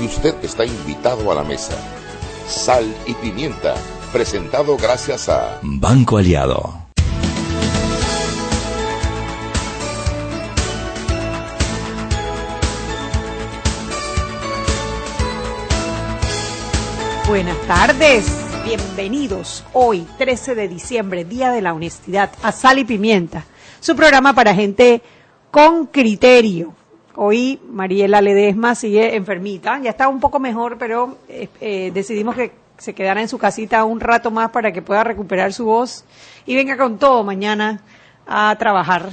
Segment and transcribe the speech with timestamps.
[0.00, 1.76] y usted está invitado a la mesa.
[2.46, 3.74] Sal y pimienta,
[4.12, 6.86] presentado gracias a Banco Aliado.
[17.26, 18.24] Buenas tardes,
[18.64, 23.44] bienvenidos hoy, 13 de diciembre, Día de la Honestidad, a Sal y Pimienta,
[23.80, 25.02] su programa para gente
[25.50, 26.72] con criterio.
[27.18, 32.52] Hoy Mariela Ledesma sigue enfermita, ya está un poco mejor, pero eh, eh, decidimos que
[32.76, 36.04] se quedara en su casita un rato más para que pueda recuperar su voz
[36.44, 37.80] y venga con todo mañana
[38.26, 39.08] a trabajar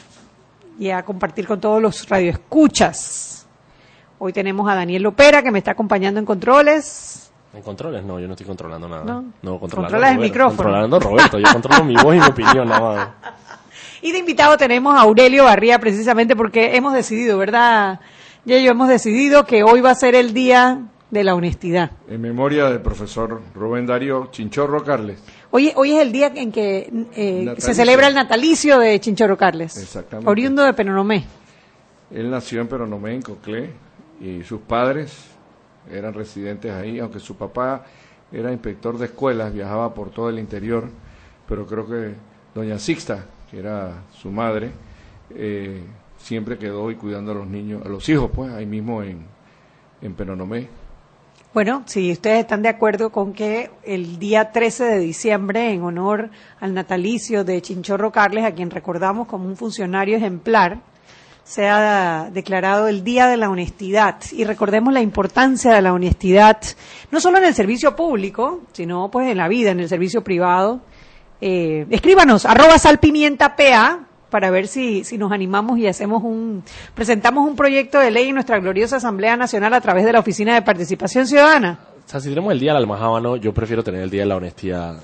[0.77, 3.47] y a compartir con todos los radioescuchas.
[4.19, 7.31] Hoy tenemos a Daniel Lopera que me está acompañando en controles.
[7.53, 9.05] En controles, no, yo no estoy controlando nada.
[9.05, 9.21] No.
[9.41, 10.57] No, controlando Controlas el micrófono.
[10.57, 13.33] Controlando Roberto, yo controlo mi voz y mi opinión nada más.
[14.03, 18.01] Y de invitado tenemos a Aurelio Barría precisamente porque hemos decidido, ¿verdad?
[18.43, 21.91] Ya yo hemos decidido que hoy va a ser el día de la honestidad.
[22.09, 25.23] En memoria del profesor Rubén Darío Chinchorro Carles.
[25.51, 29.77] Hoy, hoy es el día en que eh, se celebra el natalicio de Chinchorro Carles.
[29.77, 30.29] Exactamente.
[30.29, 31.23] Oriundo de Penonomé.
[32.11, 33.69] Él nació en Peronomé, en Coclé,
[34.19, 35.15] y sus padres
[35.89, 37.85] eran residentes ahí, aunque su papá
[38.33, 40.89] era inspector de escuelas, viajaba por todo el interior,
[41.47, 42.15] pero creo que
[42.53, 44.71] doña Sixta, era su madre,
[45.35, 45.83] eh,
[46.17, 49.25] siempre quedó y cuidando a los niños, a los hijos, pues, ahí mismo en,
[50.01, 50.67] en Peronomé.
[51.53, 56.31] Bueno, si ustedes están de acuerdo con que el día 13 de diciembre, en honor
[56.59, 60.79] al natalicio de Chinchorro Carles, a quien recordamos como un funcionario ejemplar,
[61.43, 64.15] sea declarado el Día de la Honestidad.
[64.31, 66.57] Y recordemos la importancia de la honestidad,
[67.11, 70.81] no solo en el servicio público, sino pues en la vida, en el servicio privado.
[71.45, 73.99] Eh, escríbanos, arroba salpimientapa,
[74.29, 76.63] para ver si, si nos animamos y hacemos un,
[76.95, 80.53] presentamos un proyecto de ley en nuestra gloriosa Asamblea Nacional a través de la Oficina
[80.53, 81.79] de Participación Ciudadana.
[82.05, 84.37] O sea, si tenemos el día del almajábano, yo prefiero tener el día de la
[84.37, 85.03] honestidad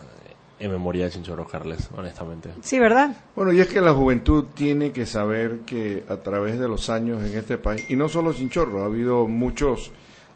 [0.59, 2.51] en memoria de Chinchorro Carles, honestamente.
[2.61, 3.17] Sí, ¿verdad?
[3.35, 7.21] Bueno, y es que la juventud tiene que saber que a través de los años
[7.21, 9.91] en este país, y no solo Chinchorro, ha habido muchos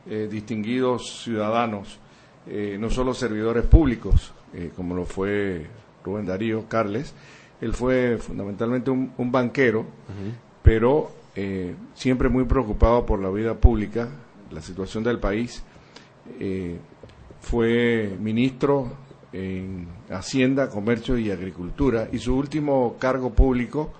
[0.09, 1.97] eh, distinguidos ciudadanos,
[2.45, 5.65] eh, no solo servidores públicos, eh, como lo fue
[6.03, 7.13] Rubén Darío Carles,
[7.61, 9.85] él fue fundamentalmente un, un banquero,
[10.61, 14.09] pero eh, siempre muy preocupado por la vida pública,
[14.51, 15.63] la situación del país.
[16.39, 16.77] Eh,
[17.39, 18.93] fue ministro
[19.31, 23.91] en Hacienda, Comercio y Agricultura y su último cargo público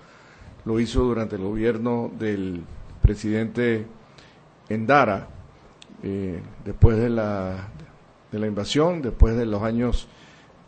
[0.64, 2.62] lo hizo durante el gobierno del
[3.02, 3.84] presidente
[4.68, 5.28] Endara,
[6.02, 7.68] eh, después de la,
[8.32, 10.08] de la invasión, después de los años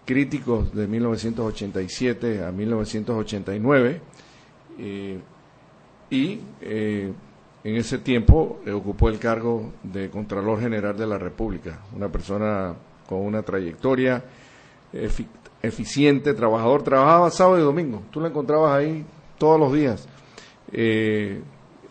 [0.06, 4.00] críticos de 1987 a 1989
[4.78, 5.18] eh,
[6.10, 7.12] y eh,
[7.64, 12.74] en ese tiempo eh, ocupó el cargo de Contralor General de la República, una persona
[13.08, 14.22] con una trayectoria
[14.92, 15.26] efi-
[15.62, 19.04] eficiente, trabajador, trabajaba sábado y domingo, tú lo encontrabas ahí
[19.38, 20.08] todos los días.
[20.72, 21.40] Eh,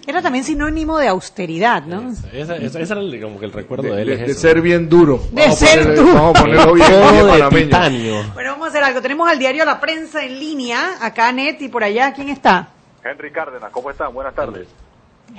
[0.07, 2.13] Era también sinónimo de austeridad, ¿no?
[2.31, 4.07] Era el- como que el recuerdo de, de, él.
[4.07, 4.39] de- es de eso.
[4.41, 5.19] ser bien duro.
[5.31, 6.13] De Vamos ser ponerle- duro.
[6.13, 7.66] Vamos a ponerlo bien, bien de panameño.
[7.66, 8.23] titanio.
[8.33, 9.01] Bueno, vamos a hacer algo.
[9.01, 12.67] Tenemos al diario La Prensa en línea, acá Net y por allá, ¿quién está?
[13.03, 14.13] Henry Cárdenas, ¿cómo están?
[14.13, 14.67] Buenas tardes.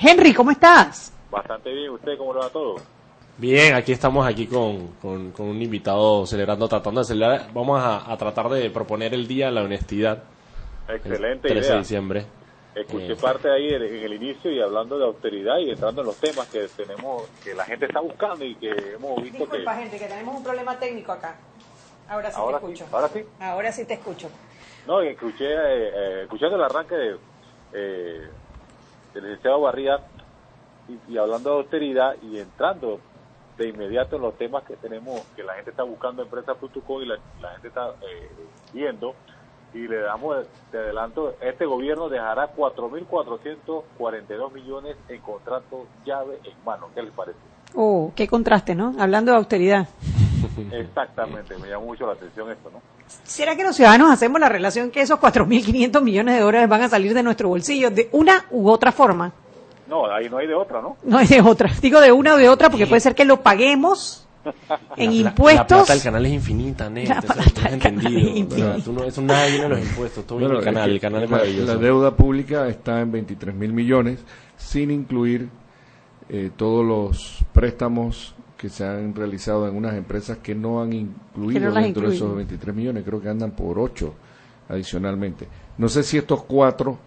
[0.01, 1.13] Henry, ¿cómo estás?
[1.31, 2.77] Bastante bien, ¿usted cómo le va todo?
[3.39, 7.49] Bien, aquí estamos aquí con, con, con un invitado celebrando, tratando de celebrar.
[7.53, 10.23] Vamos a, a tratar de proponer el Día de la Honestidad.
[10.89, 11.79] el Excelente 13 de idea.
[11.79, 12.27] diciembre.
[12.77, 16.07] Escuché Eh, parte ahí en en el inicio y hablando de austeridad y entrando en
[16.09, 19.81] los temas que tenemos, que la gente está buscando y que hemos visto Disculpa, que...
[19.83, 21.37] gente, que tenemos un problema técnico acá.
[22.09, 22.95] Ahora sí Ahora te sí, escucho.
[22.97, 23.25] ahora sí.
[23.41, 24.29] Ahora sí te escucho.
[24.87, 25.57] No, y escuché, eh,
[25.95, 27.17] eh, escuchando el arranque de,
[27.73, 28.29] eh,
[29.15, 29.99] del licenciado Barría
[30.89, 33.01] y, y hablando de austeridad y entrando
[33.57, 37.19] de inmediato en los temas que tenemos, que la gente está buscando empresa.com y la,
[37.41, 38.29] la gente está eh,
[38.73, 39.15] viendo,
[39.77, 46.55] y le damos de, de adelanto, este gobierno dejará 4.442 millones en contratos llave en
[46.65, 46.89] mano.
[46.95, 47.39] ¿Qué les parece?
[47.75, 48.95] Oh, qué contraste, ¿no?
[48.99, 49.89] Hablando de austeridad.
[50.73, 52.81] Exactamente, me llamó mucho la atención esto, ¿no?
[53.25, 56.89] ¿Será que los ciudadanos hacemos la relación que esos 4.500 millones de dólares van a
[56.89, 59.33] salir de nuestro bolsillo de una u otra forma?
[59.87, 60.97] No, ahí no hay de otra, ¿no?
[61.05, 61.71] No es de otra.
[61.81, 64.97] Digo de una o de otra porque puede ser que lo paguemos en La pla-
[64.97, 65.67] La impuestos.
[65.67, 67.09] plata del canal es infinita, Ned.
[67.09, 68.77] La Eso plata del canal es infinita.
[68.85, 70.27] Tú no, eso nada viene de los impuestos.
[70.27, 70.91] Todo Bueno, del canal.
[70.91, 71.75] El canal es maravilloso.
[71.75, 74.19] La deuda pública está en 23 mil millones,
[74.57, 75.49] sin incluir
[76.29, 81.69] eh, todos los préstamos que se han realizado en unas empresas que no han incluido
[81.69, 84.15] no dentro de esos 23 millones, creo que andan por 8
[84.71, 85.47] adicionalmente.
[85.79, 86.99] No sé si estos cuatro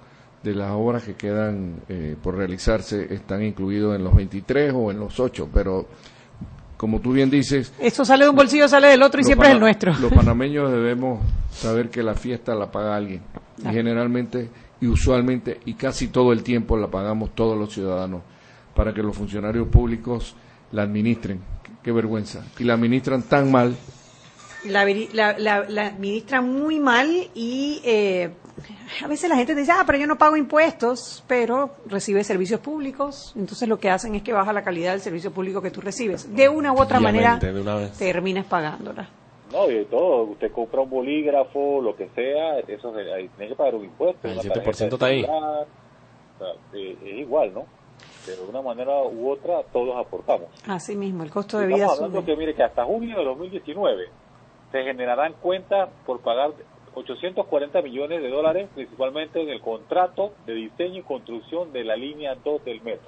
[0.44, 5.00] de las obras que quedan eh, por realizarse están incluidos en los 23 o en
[5.00, 5.88] los 8, pero
[6.80, 9.54] como tú bien dices, Eso sale de un bolsillo, sale del otro y siempre es
[9.56, 9.94] el nuestro.
[10.00, 11.20] Los panameños debemos
[11.52, 13.22] saber que la fiesta la paga alguien.
[13.58, 14.50] Y generalmente,
[14.80, 18.22] y usualmente, y casi todo el tiempo la pagamos todos los ciudadanos
[18.74, 20.36] para que los funcionarios públicos
[20.72, 21.42] la administren.
[21.64, 22.46] Qué, qué vergüenza.
[22.58, 23.76] Y la administran tan mal.
[24.66, 28.30] La, veri- la, la, la administran muy mal y eh,
[29.04, 33.34] a veces la gente dice, ah, pero yo no pago impuestos, pero recibe servicios públicos.
[33.36, 36.34] Entonces lo que hacen es que baja la calidad del servicio público que tú recibes.
[36.36, 39.10] De una u otra manera una terminas pagándola.
[39.52, 40.24] No, y de todo.
[40.24, 44.28] Usted compra un bolígrafo, lo que sea, eso ahí tiene que pagar un impuesto.
[44.28, 45.22] El una 7% tarjeta de está ahí.
[45.22, 45.68] celular,
[46.36, 47.66] o sea, es igual, ¿no?
[48.26, 50.48] Pero de una manera u otra todos aportamos.
[50.68, 52.32] Así mismo, el costo de vida Estamos hablando sube.
[52.32, 54.10] que, mire, que hasta junio de 2019
[54.72, 56.52] se generarán cuentas por pagar
[56.94, 62.36] 840 millones de dólares, principalmente en el contrato de diseño y construcción de la línea
[62.36, 63.08] 2 del metro.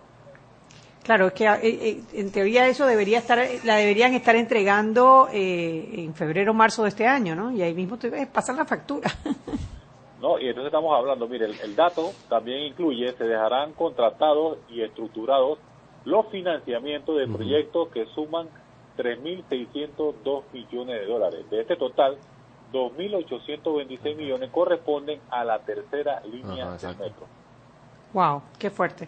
[1.04, 5.90] Claro, es que eh, eh, en teoría eso debería estar, la deberían estar entregando eh,
[5.96, 7.52] en febrero o marzo de este año, ¿no?
[7.52, 9.10] Y ahí mismo te eh, pasan la factura.
[10.22, 10.40] ¿no?
[10.40, 15.58] Y entonces estamos hablando, mire, el, el dato también incluye, se dejarán contratados y estructurados
[16.06, 18.48] los financiamientos de proyectos que suman
[18.98, 21.50] 3.602 millones de dólares.
[21.50, 22.18] De este total,
[22.72, 27.28] 2.826 millones corresponden a la tercera línea Ajá, del metro.
[28.14, 29.08] wow, qué fuerte,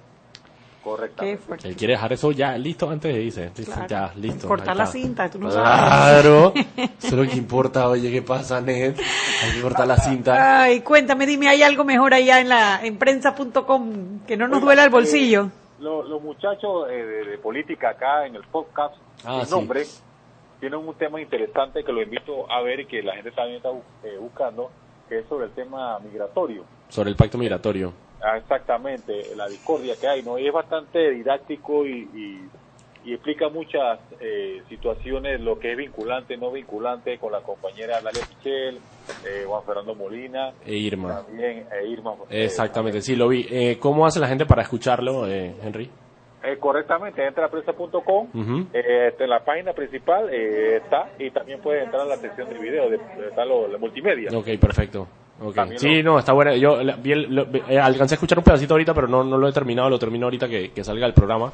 [0.83, 1.67] fuerte.
[1.69, 3.49] Él quiere dejar eso ya listo antes de irse.
[3.55, 3.87] Dice, Claro.
[3.87, 4.47] Ya, listo.
[4.49, 5.63] Cortar la cinta, tú no sabes.
[5.71, 6.53] Claro.
[6.75, 7.87] Eso es lo que importa.
[7.87, 8.95] Oye, ¿qué pasa, Ned?
[9.43, 10.63] Hay que cortar la cinta.
[10.63, 14.65] Ay, cuéntame, dime, ¿hay algo mejor allá en la en prensa.com que no nos Oiga,
[14.65, 15.49] duela el eh, bolsillo?
[15.79, 18.95] lo- los muchachos eh, de, de política acá en el podcast,
[19.25, 19.67] Ah, sin sí.
[20.63, 23.69] Tienen un tema interesante que lo invito a ver y que la gente también está
[24.03, 24.71] eh, buscando,
[25.09, 26.63] que es sobre el tema migratorio.
[26.87, 27.91] Sobre el pacto migratorio.
[28.21, 30.39] Ah, exactamente, la discordia que hay, ¿no?
[30.39, 32.49] Y es bastante didáctico y, y-
[33.05, 38.21] y explica muchas eh, situaciones, lo que es vinculante, no vinculante, con la compañera Dalia
[38.25, 38.77] Pichel,
[39.25, 41.25] eh, Juan Fernando Molina, E Irma.
[41.25, 42.13] también eh, Irma.
[42.29, 43.45] eh, Exactamente, sí, lo vi.
[43.51, 45.89] Eh, ¿Cómo hace la gente para escucharlo, eh, Henry?
[46.45, 48.27] Eh, correctamente, entra a prensa.com,
[48.73, 52.49] eh, este, en la página principal eh, está y también puede entrar a la sección
[52.49, 52.99] de video, de,
[53.29, 54.29] está lo, la multimedia.
[54.37, 55.07] Ok, perfecto.
[55.41, 55.77] Okay.
[55.77, 56.55] Sí, no, está buena.
[56.55, 59.37] Yo la- vi el- lo- eh, alcancé a escuchar un pedacito ahorita, pero no, no
[59.37, 59.89] lo he terminado.
[59.89, 61.51] Lo termino ahorita que, que salga el programa.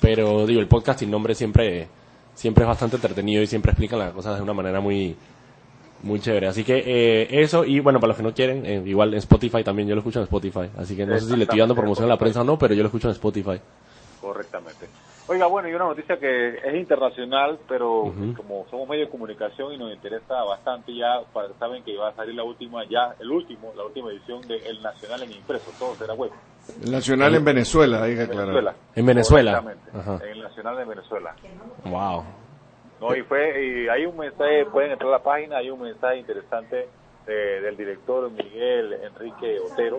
[0.00, 1.86] Pero digo, el podcast sin nombre siempre,
[2.34, 5.16] siempre es bastante entretenido y siempre explican las cosas de una manera muy,
[6.02, 6.48] muy chévere.
[6.48, 9.62] Así que eh, eso, y bueno, para los que no quieren, eh, igual en Spotify
[9.62, 10.68] también, yo lo escucho en Spotify.
[10.76, 12.74] Así que no sé si le estoy dando promoción a la prensa o no, pero
[12.74, 13.60] yo lo escucho en Spotify.
[14.22, 14.86] Correctamente.
[15.26, 19.76] Oiga, bueno, y una noticia que es internacional, pero como somos medio de comunicación y
[19.78, 23.72] nos interesa bastante ya, para, saben que va a salir la última, ya el último,
[23.76, 26.30] la última edición de El Nacional en impreso, todo será web.
[26.84, 28.46] El Nacional en Venezuela, hay que aclarar.
[28.46, 28.74] Venezuela.
[28.94, 29.64] En Venezuela.
[29.92, 30.18] Ajá.
[30.22, 31.34] En el Nacional de Venezuela.
[31.84, 32.24] Wow.
[33.00, 36.18] No, y fue, y hay un mensaje, pueden entrar a la página, hay un mensaje
[36.18, 36.88] interesante
[37.26, 39.98] eh, del director Miguel Enrique Otero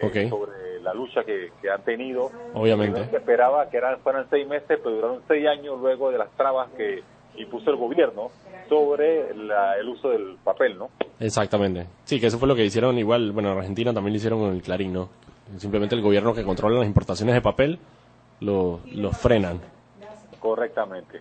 [0.00, 0.30] eh, Ok.
[0.30, 2.30] sobre la lucha que, que han tenido.
[2.54, 3.06] Obviamente.
[3.10, 6.68] Se esperaba que eran, fueran seis meses, pero duraron seis años luego de las trabas
[6.76, 7.02] que
[7.36, 8.30] impuso el gobierno
[8.68, 10.90] sobre la- el uso del papel, ¿no?
[11.18, 11.86] Exactamente.
[12.04, 14.52] Sí, que eso fue lo que hicieron igual, bueno, en Argentina también lo hicieron con
[14.52, 15.08] el Clarín, ¿no?
[15.56, 17.78] Simplemente el gobierno que controla las importaciones de papel
[18.40, 19.60] lo, lo frenan.
[20.38, 21.20] Correctamente.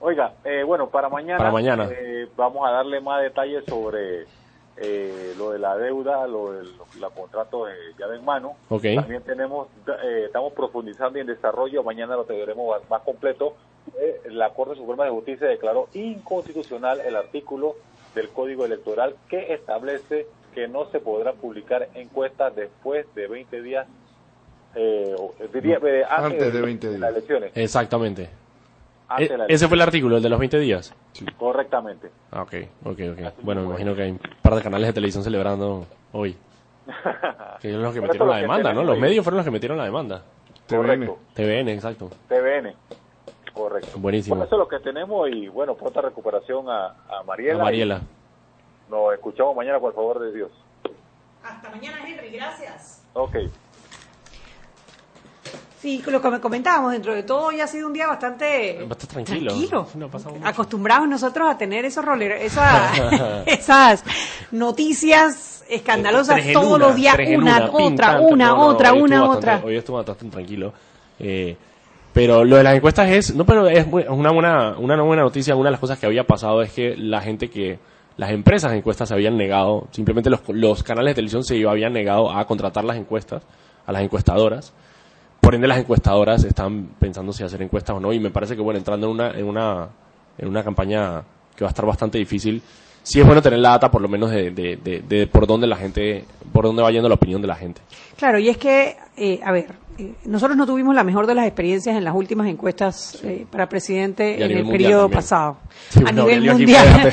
[0.00, 1.88] Oiga, eh, bueno, para mañana, Para mañana.
[1.92, 4.26] eh, vamos a darle más detalles sobre
[4.76, 8.56] eh, lo de la deuda, lo de los la contratos de llave en mano.
[8.96, 9.68] También tenemos,
[10.02, 13.54] eh, estamos profundizando en desarrollo, mañana lo tendremos más- más completo.
[13.98, 17.74] Eh, la Corte Suprema de Justicia declaró inconstitucional el artículo
[18.14, 23.86] del Código Electoral que establece que no se podrá publicar encuestas después de 20 días,
[24.74, 25.14] eh,
[25.52, 27.10] diría, eh, Antes de 20 las días.
[27.10, 27.52] elecciones.
[27.54, 28.28] Exactamente.
[29.18, 30.94] E- ese fue el artículo, el de los 20 días.
[31.38, 32.10] Correctamente.
[32.30, 32.54] Ah, ok,
[32.84, 33.34] ok, ok.
[33.42, 36.36] Bueno, me imagino que hay un par de canales de televisión celebrando hoy.
[37.60, 38.82] Que son los que metieron la demanda, ¿no?
[38.82, 40.22] Los medios fueron los que metieron la demanda.
[40.68, 41.18] Correcto.
[41.34, 42.10] TVN, exacto.
[42.28, 42.74] TVN.
[43.52, 43.90] Correcto.
[43.98, 44.34] Buenísimo.
[44.36, 47.60] Bueno, eso es lo que tenemos y bueno, pronta recuperación a, a Mariela.
[47.60, 48.00] A Mariela.
[48.90, 50.50] Nos escuchamos mañana, por favor de Dios.
[51.44, 53.04] Hasta mañana, Henry, gracias.
[53.12, 53.36] Ok.
[55.82, 59.24] Sí, lo que me comentábamos, dentro de todo ya ha sido un día bastante, Bastante
[59.24, 59.50] tranquilo.
[59.50, 59.88] tranquilo.
[59.96, 60.46] No.
[60.46, 63.00] Acostumbrados nosotros a tener esos roleros, esas,
[63.46, 64.04] esas
[64.52, 69.60] noticias escandalosas todos una, los días, una, otra, una, no, no, otra, hoy una, otra.
[69.64, 70.72] hoy estuvo bastante tranquilo.
[71.18, 71.56] Eh,
[72.12, 75.56] pero lo de las encuestas es, no, pero es una buena, una buena noticia.
[75.56, 77.80] Una de las cosas que había pasado es que la gente que,
[78.16, 81.92] las empresas de encuestas se habían negado, simplemente los, los canales de televisión se habían
[81.92, 83.42] negado a contratar las encuestas,
[83.84, 84.72] a las encuestadoras.
[85.42, 88.12] Por ende, las encuestadoras están pensando si hacer encuestas o no.
[88.12, 89.88] Y me parece que, bueno, entrando en una, en una
[90.38, 91.22] en una campaña
[91.54, 92.62] que va a estar bastante difícil.
[93.02, 95.66] Sí es bueno tener la data, por lo menos, de, de, de, de por dónde
[95.66, 97.80] la gente, por dónde va yendo la opinión de la gente.
[98.16, 99.66] Claro, y es que, eh, a ver,
[99.98, 103.68] eh, nosotros no tuvimos la mejor de las experiencias en las últimas encuestas eh, para
[103.68, 105.18] presidente en el periodo también.
[105.18, 105.56] pasado.
[105.90, 107.12] Sí, a no, nivel mundial.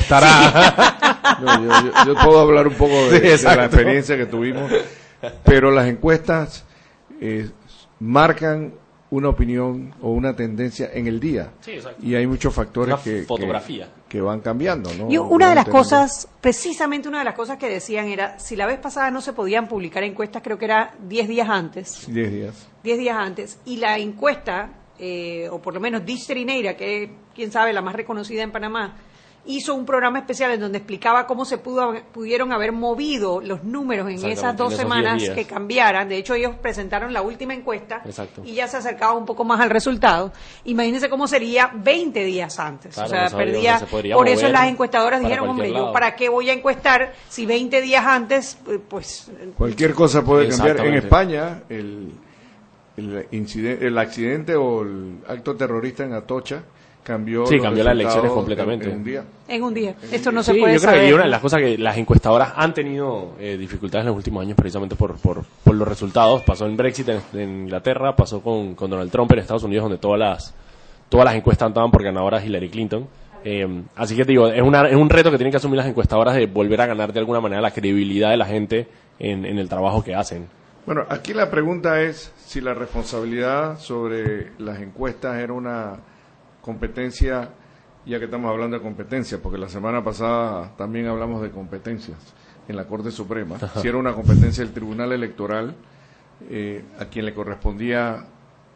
[1.40, 4.70] No, yo, yo- yo puedo hablar un poco de, Sí, de la experiencia que tuvimos,
[5.44, 6.64] pero las encuestas
[7.20, 7.50] eh,
[8.00, 8.74] marcan
[9.10, 11.50] una opinión o una tendencia en el día.
[11.60, 12.04] Sí, exacto.
[12.04, 13.88] Y hay muchos factores que, que- fotografía.
[14.08, 14.92] que van cambiando.
[14.94, 15.10] ¿no?
[15.10, 18.66] Y una de las cosas, precisamente una de las cosas que decían era, si la
[18.66, 22.68] vez pasada no se podían publicar encuestas, creo que era 10 días antes, 10 días.
[22.84, 27.50] 10 días antes, y la encuesta, eh, o por lo menos Distrineira, que es, quién
[27.50, 28.94] sabe, la más reconocida en Panamá,
[29.46, 34.08] hizo un programa especial en donde explicaba cómo se pudo, pudieron haber movido los números
[34.08, 36.08] en esas dos en esos 10 semanas que cambiaran.
[36.08, 38.42] De hecho, ellos presentaron la última encuesta Exacto.
[38.44, 40.32] y ya se acercaba un poco más al resultado.
[40.64, 42.94] Imagínense cómo sería 20 días antes.
[42.94, 43.78] Claro, o sea, no perdía.
[43.78, 45.92] se Por eso las encuestadoras dijeron, hombre, yo lado".
[45.92, 50.80] para qué voy a encuestar si 20 días antes, eh, pues Cualquier cosa puede cambiar.
[50.80, 50.94] En.
[50.94, 52.12] España, el,
[52.96, 56.62] el accidente o el acto terrorista en Atocha
[57.02, 58.86] cambió, Sí, cambió las elecciones completamente.
[58.86, 59.24] En, en un día.
[59.48, 59.94] en un día.
[60.12, 61.08] Esto no se Sí, puede yo creo saber.
[61.08, 64.42] que una de las cosas que las encuestadoras han tenido eh, dificultades en los últimos
[64.42, 66.42] años precisamente por, por, por los resultados.
[66.42, 69.98] Pasó en Brexit en, en Inglaterra, pasó con, con Donald Trump en Estados Unidos, donde
[69.98, 70.54] todas las,
[71.08, 73.06] todas las encuestas daban por ganadora Hillary Clinton.
[73.42, 75.86] Eh, así que te digo, es, una, es un reto que tienen que asumir las
[75.86, 78.86] encuestadoras de volver a ganar de alguna manera la credibilidad de la gente
[79.18, 80.46] en, en el trabajo que hacen.
[80.84, 85.96] Bueno, aquí la pregunta es si la responsabilidad sobre las encuestas era una
[86.62, 87.50] competencia,
[88.06, 92.18] ya que estamos hablando de competencia, porque la semana pasada también hablamos de competencias
[92.68, 95.74] en la Corte Suprema, si era una competencia del Tribunal Electoral
[96.48, 98.24] eh, a quien le correspondía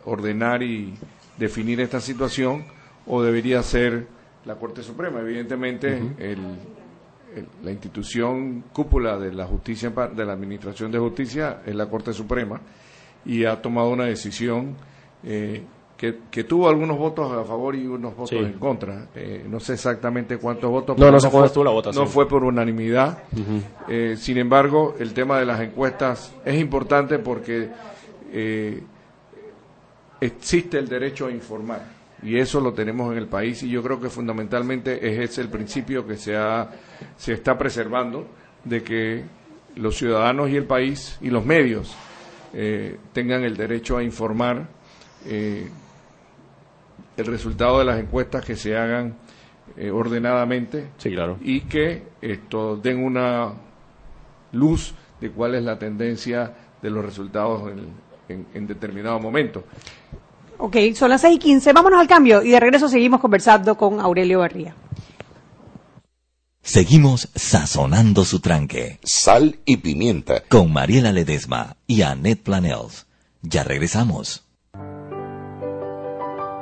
[0.04, 0.94] ordenar y
[1.38, 2.64] definir esta situación,
[3.06, 4.06] o debería ser
[4.44, 5.20] la Corte Suprema.
[5.20, 6.38] Evidentemente, el,
[7.34, 12.12] el- la institución cúpula de la justicia de la administración de justicia es la Corte
[12.12, 12.60] Suprema
[13.24, 14.76] y ha tomado una decisión
[15.24, 15.62] eh,
[16.12, 18.36] que, que tuvo algunos votos a favor y unos votos Sí.
[18.36, 19.06] en contra.
[19.14, 20.98] Eh, no sé exactamente cuántos votos.
[20.98, 22.04] No, no fue- la votación.
[22.04, 23.18] No fue por unanimidad.
[23.88, 27.68] Eh, sin embargo, el tema de las encuestas es importante porque
[28.32, 28.82] eh,
[30.20, 31.82] existe el derecho a informar
[32.22, 35.48] y eso lo tenemos en el país y yo creo que fundamentalmente es ese el
[35.48, 36.70] principio que se ha
[37.16, 38.26] se está preservando
[38.64, 39.24] de que
[39.76, 41.94] los ciudadanos y el país y los medios
[42.54, 44.68] eh, tengan el derecho a informar
[45.26, 45.68] eh,
[47.16, 49.14] el resultado de las encuestas que se hagan
[49.76, 51.38] eh, ordenadamente Sí, claro.
[51.40, 53.52] y que esto den una
[54.52, 56.52] luz de cuál es la tendencia
[56.82, 57.86] de los resultados en,
[58.28, 59.64] en- en determinado momento.
[60.58, 61.72] Ok, son las 6 y 15.
[61.72, 64.74] Vámonos al cambio y de regreso seguimos conversando con Aurelio Barría.
[66.62, 70.42] Seguimos sazonando su tranque Sal y pimienta.
[70.48, 73.06] con Mariela Ledesma y Annette Planels.
[73.42, 74.43] Ya regresamos.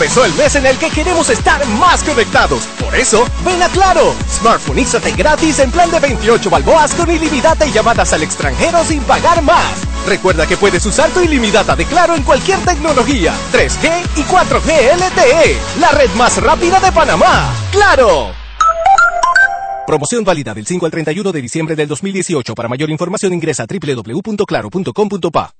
[0.00, 2.64] Empezó el mes en el que queremos estar más conectados.
[2.82, 4.14] Por eso, ven a Claro.
[4.30, 9.42] Smartphoneízate gratis en plan de 28 balboas con ilimitada y llamadas al extranjero sin pagar
[9.42, 9.82] más.
[10.06, 15.58] Recuerda que puedes usar tu ilimitada de Claro en cualquier tecnología, 3G y 4G LTE,
[15.78, 17.52] la red más rápida de Panamá.
[17.70, 18.32] ¡Claro!
[19.86, 22.54] Promoción válida del 5 al 31 de diciembre del 2018.
[22.54, 25.59] Para mayor información ingresa a www.claro.com.pa.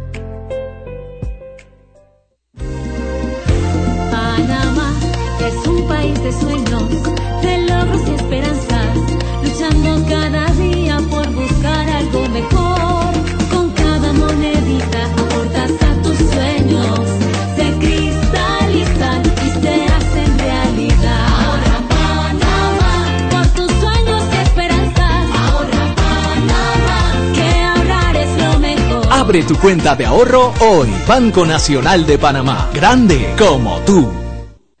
[29.31, 30.89] Abre tu cuenta de ahorro hoy.
[31.07, 32.69] Banco Nacional de Panamá.
[32.73, 34.11] Grande como tú.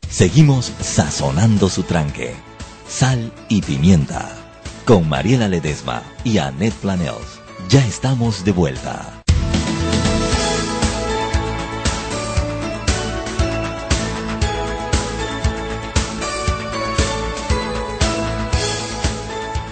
[0.09, 2.35] Seguimos sazonando su tranque.
[2.85, 4.27] Sal y pimienta.
[4.83, 7.39] Con Mariela Ledesma y Annette Planels.
[7.69, 9.23] Ya estamos de vuelta.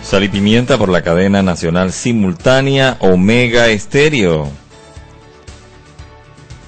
[0.04, 4.69] Sal y pimienta por la cadena nacional simultánea Omega Estéreo.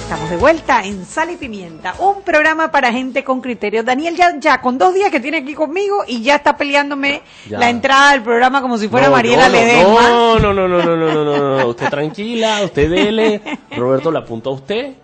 [0.10, 3.84] Estamos de vuelta en Sal y Pimienta, un programa para gente con criterio.
[3.84, 7.60] Daniel ya, ya con dos días que tiene aquí conmigo y ya está peleándome ya.
[7.60, 10.10] la entrada del programa como si fuera no, Mariela no, Ledesma.
[10.10, 13.39] No, no, no, no, no, no, no, no, usted tranquila, usted dele.
[13.78, 14.95] Roberto le apunta a usted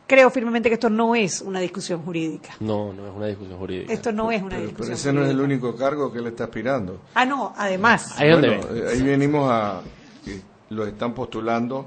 [0.06, 2.52] creo firmemente que esto no es una discusión jurídica.
[2.60, 3.92] No, no es una discusión jurídica.
[3.92, 6.28] Esto no es una Pero, discusión pero ese no es el único cargo que él
[6.28, 7.02] está aspirando.
[7.16, 8.14] Ah, no, además.
[8.20, 9.82] Ahí Bueno, eh, ahí venimos a
[10.24, 11.86] que lo están postulando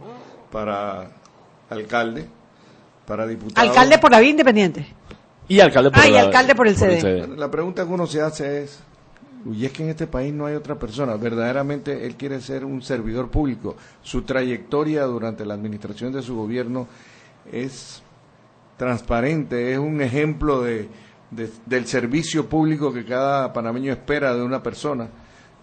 [0.50, 1.15] para
[1.70, 2.26] alcalde,
[3.06, 3.66] para diputado.
[3.68, 4.86] Alcalde por la vía independiente.
[5.48, 7.18] Y alcalde por Ah, y la- alcalde por el CD.
[7.18, 8.80] Bueno, La pregunta que uno se hace es,
[9.52, 12.82] y es que en este país no hay otra persona, verdaderamente él quiere ser un
[12.82, 13.76] servidor público.
[14.02, 16.88] Su trayectoria durante la administración de su gobierno
[17.52, 18.02] es
[18.76, 20.88] transparente, es un ejemplo de,
[21.30, 25.08] de- del servicio público que cada panameño espera de una persona.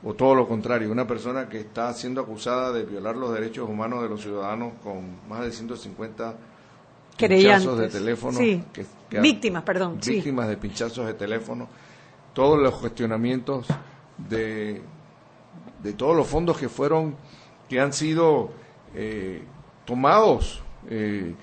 [0.03, 4.01] O todo lo contrario, una persona que está siendo acusada de violar los derechos humanos
[4.03, 6.35] de los ciudadanos con más de 150
[7.17, 7.61] Querellantes.
[7.67, 8.63] pinchazos de teléfono, Sí.
[8.73, 10.11] que- que- Víctimas, perdón, sí.
[10.15, 11.67] víctimas de pinchazos de teléfono,
[12.33, 13.67] todos los cuestionamientos
[14.17, 14.81] de,
[15.81, 17.15] de todos los fondos que fueron,
[17.69, 18.51] que han sido
[18.95, 19.43] eh,
[19.85, 21.33] tomados eh,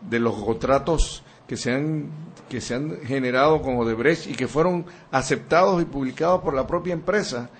[0.00, 2.10] de los contratos que se han
[2.48, 6.94] que se han generado con Odebrecht y que fueron aceptados y publicados por la propia
[6.94, 7.50] empresa.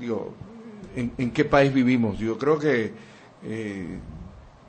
[0.00, 0.32] Digo,
[0.96, 2.18] ¿en, qué país vivimos?
[2.18, 2.90] Yo creo que
[3.44, 3.98] eh,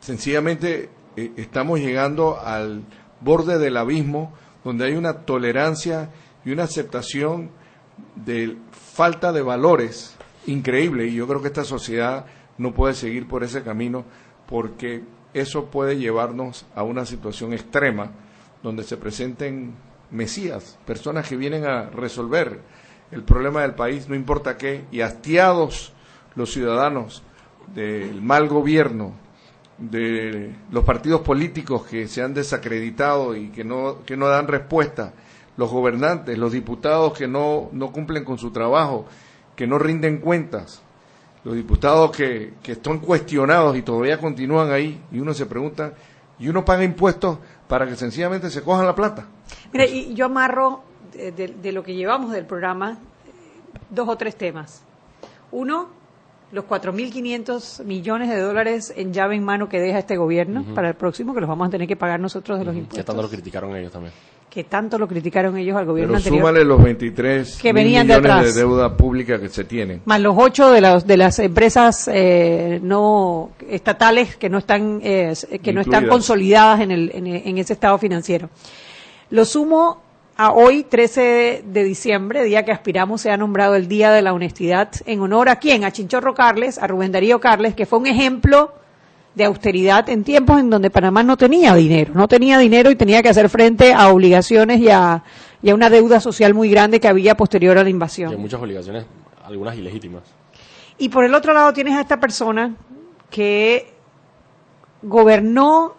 [0.01, 2.83] sencillamente eh, estamos llegando al
[3.21, 4.33] borde del abismo
[4.65, 6.09] donde hay una tolerancia
[6.43, 7.49] y una aceptación
[8.15, 10.17] de falta de valores
[10.47, 12.25] increíble y yo creo que esta sociedad
[12.57, 14.03] no puede seguir por ese camino
[14.47, 18.11] porque eso puede llevarnos a una situación extrema
[18.63, 19.75] donde se presenten
[20.11, 22.59] mesías, personas que vienen a resolver
[23.11, 25.93] el problema del país, no importa qué, y hastiados
[26.35, 27.23] los ciudadanos
[27.73, 29.13] del mal gobierno,
[29.77, 35.13] de los partidos políticos que se han desacreditado y que no, que no dan respuesta,
[35.57, 39.05] los gobernantes, los diputados que no, no cumplen con su trabajo,
[39.55, 40.81] que no rinden cuentas,
[41.43, 45.93] los diputados que, que están cuestionados y todavía continúan ahí, y uno se pregunta,
[46.39, 49.25] y uno paga impuestos para que sencillamente se cojan la plata.
[49.73, 52.91] Mira, y yo amarro de, de- de lo que llevamos del programa
[53.25, 54.83] eh, dos o tres temas.
[55.51, 55.87] Uno,
[56.51, 60.95] los 4.500 millones de dólares en llave en mano que deja este gobierno para el
[60.95, 63.05] próximo, que los vamos a tener que pagar nosotros de los Que impuestos.
[63.05, 64.13] tanto lo criticaron ellos también.
[64.49, 66.41] Que tanto lo criticaron ellos al gobierno Pero anterior.
[66.41, 68.53] súmale los 23 Que mil venían de millones atrás.
[68.55, 70.01] de deuda pública que se tienen.
[70.03, 75.33] más los ocho de las de las empresas eh, no estatales que no están eh,
[75.63, 78.49] que no están consolidadas en el en, en ese estado financiero.
[79.29, 80.01] Lo sumo
[80.41, 84.33] a hoy 13 de diciembre, día que aspiramos se ha nombrado el Día de la
[84.33, 85.83] Honestidad en honor a quién?
[85.83, 88.73] A Chinchorro Carles, a Rubén Darío Carles, que fue un ejemplo
[89.35, 93.21] de austeridad en tiempos en donde Panamá no tenía dinero, no tenía dinero y tenía
[93.21, 95.23] que hacer frente a obligaciones y a,
[95.61, 98.31] y a una deuda social muy grande que había posterior a la invasión.
[98.31, 99.05] Y hay muchas obligaciones,
[99.45, 100.23] algunas ilegítimas.
[100.97, 102.73] Y por el otro lado tienes a esta persona
[103.29, 103.93] que
[105.03, 105.93] gobernó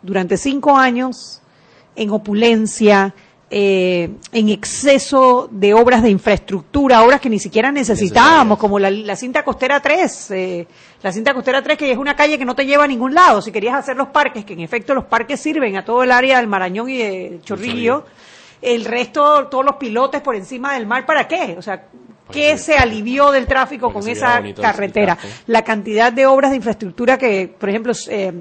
[0.00, 1.42] durante cinco años
[1.96, 3.14] en opulencia,
[3.50, 9.16] eh, en exceso de obras de infraestructura, obras que ni siquiera necesitábamos, como la, la
[9.16, 10.66] cinta costera 3, eh,
[11.02, 13.40] la cinta costera 3 que es una calle que no te lleva a ningún lado,
[13.40, 16.36] si querías hacer los parques, que en efecto los parques sirven a todo el área
[16.38, 18.04] del Marañón y de Chorrillo,
[18.60, 21.54] el resto, todos los pilotes por encima del mar, ¿para qué?
[21.56, 21.84] O sea,
[22.30, 25.16] ¿qué se alivió del tráfico con esa carretera?
[25.46, 28.32] La cantidad de obras de infraestructura que, por ejemplo, eh,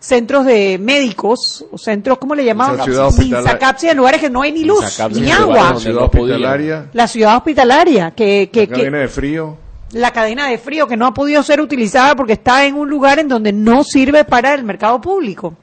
[0.00, 2.78] centros de médicos, o centros, ¿cómo le llamaban?
[2.88, 5.72] Insacapsi, en lugares que no hay ni luz, ni agua.
[5.74, 9.56] La ciudad hospitalaria, La ciudad hospitalaria, que, que, la que- cadena de frío.
[9.92, 13.18] la cadena de frío que no ha podido ser utilizada porque está en un lugar
[13.18, 15.54] en donde no sirve para el mercado público.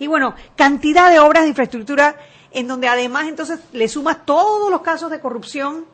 [0.00, 2.16] Y bueno, cantidad de obras de infraestructura
[2.50, 5.84] en donde además entonces le sumas todos los casos de corrupción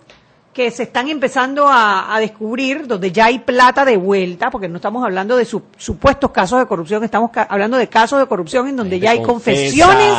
[0.54, 4.76] que se están empezando a, a descubrir, donde ya hay plata de vuelta, porque no
[4.76, 8.68] estamos hablando de su- supuestos casos de corrupción, estamos ca- hablando de casos de corrupción
[8.68, 9.60] en donde ya hay confesa.
[9.60, 10.12] confesiones,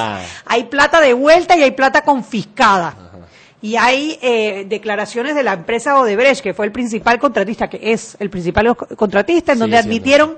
[0.45, 2.93] hay plata de vuelta y hay plata confiscada.
[3.61, 8.15] Y hay eh, declaraciones de la empresa Odebrecht, que fue el principal contratista, que es
[8.19, 10.37] el principal co- contratista, en donde admitieron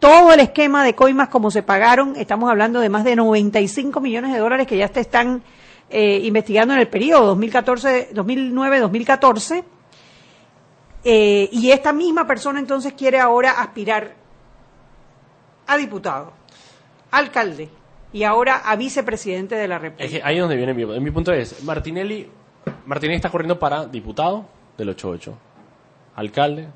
[0.00, 2.16] todo el esquema de coimas como se pagaron.
[2.16, 5.42] Estamos hablando de más de 95 millones de dólares que ya te están
[5.88, 9.64] eh, investigando en el periodo 2014, 2009-2014.
[11.04, 14.14] Eh, y esta misma persona entonces quiere ahora aspirar
[15.66, 16.32] a diputado,
[17.12, 17.68] alcalde
[18.12, 20.04] y ahora a vicepresidente de la República.
[20.04, 22.28] Es que ahí es donde viene mi, mi punto es, Martinelli,
[22.86, 24.46] Martinelli está corriendo para diputado
[24.76, 25.38] del 88,
[26.16, 26.68] alcalde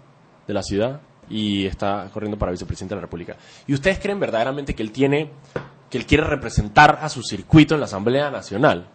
[0.47, 3.37] de la ciudad y está corriendo para vicepresidente de la República.
[3.67, 5.31] ¿Y ustedes creen verdaderamente que él tiene,
[5.89, 8.87] que él quiere representar a su circuito en la Asamblea Nacional?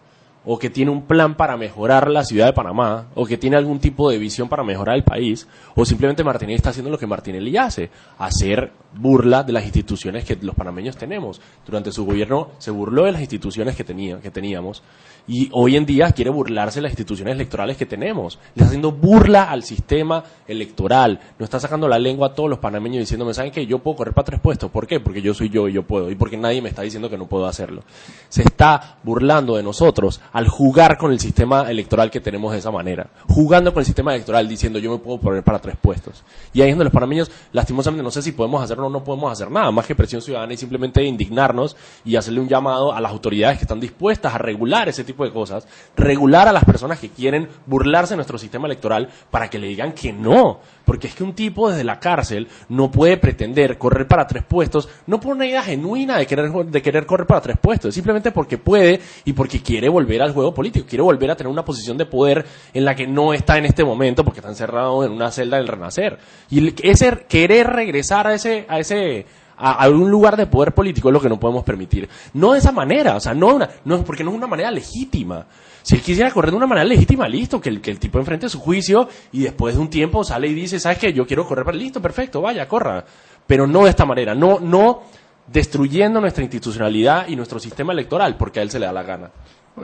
[0.45, 3.79] O que tiene un plan para mejorar la ciudad de Panamá, o que tiene algún
[3.79, 7.57] tipo de visión para mejorar el país, o simplemente Martinelli está haciendo lo que Martinelli
[7.57, 11.41] hace, hacer burla de las instituciones que los panameños tenemos.
[11.65, 14.83] Durante su gobierno se burló de las instituciones que, tenía, que teníamos,
[15.27, 18.37] y hoy en día quiere burlarse de las instituciones electorales que tenemos.
[18.53, 21.19] Le está haciendo burla al sistema electoral.
[21.39, 23.65] No está sacando la lengua a todos los panameños diciéndome, ¿saben qué?
[23.65, 24.69] Yo puedo correr para tres puestos.
[24.69, 24.99] ¿Por qué?
[24.99, 26.11] Porque yo soy yo y yo puedo.
[26.11, 27.83] Y porque nadie me está diciendo que no puedo hacerlo.
[28.29, 32.69] Se está burlando de nosotros al jugar con el sistema electoral que tenemos de esa
[32.69, 33.07] manera.
[33.29, 36.25] Jugando con el sistema electoral diciendo yo me puedo poner para tres puestos.
[36.53, 39.31] Y ahí es donde los panameños, lastimosamente, no sé si podemos hacerlo o no podemos
[39.31, 43.13] hacer nada, más que presión ciudadana y simplemente indignarnos y hacerle un llamado a las
[43.13, 47.11] autoridades que están dispuestas a regular ese tipo de cosas, regular a las personas que
[47.11, 50.59] quieren burlarse de nuestro sistema electoral para que le digan que no.
[50.85, 54.87] Porque es que un tipo desde la cárcel no puede pretender correr para tres puestos,
[55.07, 58.57] no por una idea genuina de querer, de querer correr para tres puestos, simplemente porque
[58.57, 62.05] puede y porque quiere volver al juego político, quiere volver a tener una posición de
[62.05, 65.57] poder en la que no está en este momento porque está encerrado en una celda
[65.57, 66.17] del renacer.
[66.49, 69.25] Y ese querer regresar a ese, a ese,
[69.57, 72.07] a, a un lugar de poder político es lo que no podemos permitir.
[72.33, 75.45] No de esa manera, o sea, no, una, no porque no es una manera legítima.
[75.85, 78.49] Si él quisiera correr de una manera legítima, listo, que el, que el tipo enfrente
[78.49, 81.13] su juicio y después de un tiempo sale y dice, ¿sabes qué?
[81.13, 83.05] Yo quiero correr para listo, perfecto, vaya, corra.
[83.45, 85.03] Pero no de esta manera, no, no
[85.45, 89.29] destruyendo nuestra institucionalidad y nuestro sistema electoral porque a él se le da la gana.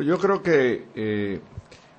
[0.03, 1.39] Yo creo que eh,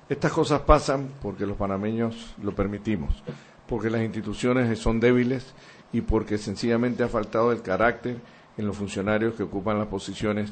[0.09, 3.23] estas cosas pasan porque los panameños lo permitimos,
[3.69, 5.53] porque las instituciones son débiles
[5.93, 8.17] y porque sencillamente ha faltado el carácter
[8.57, 10.51] en los funcionarios que ocupan las posiciones,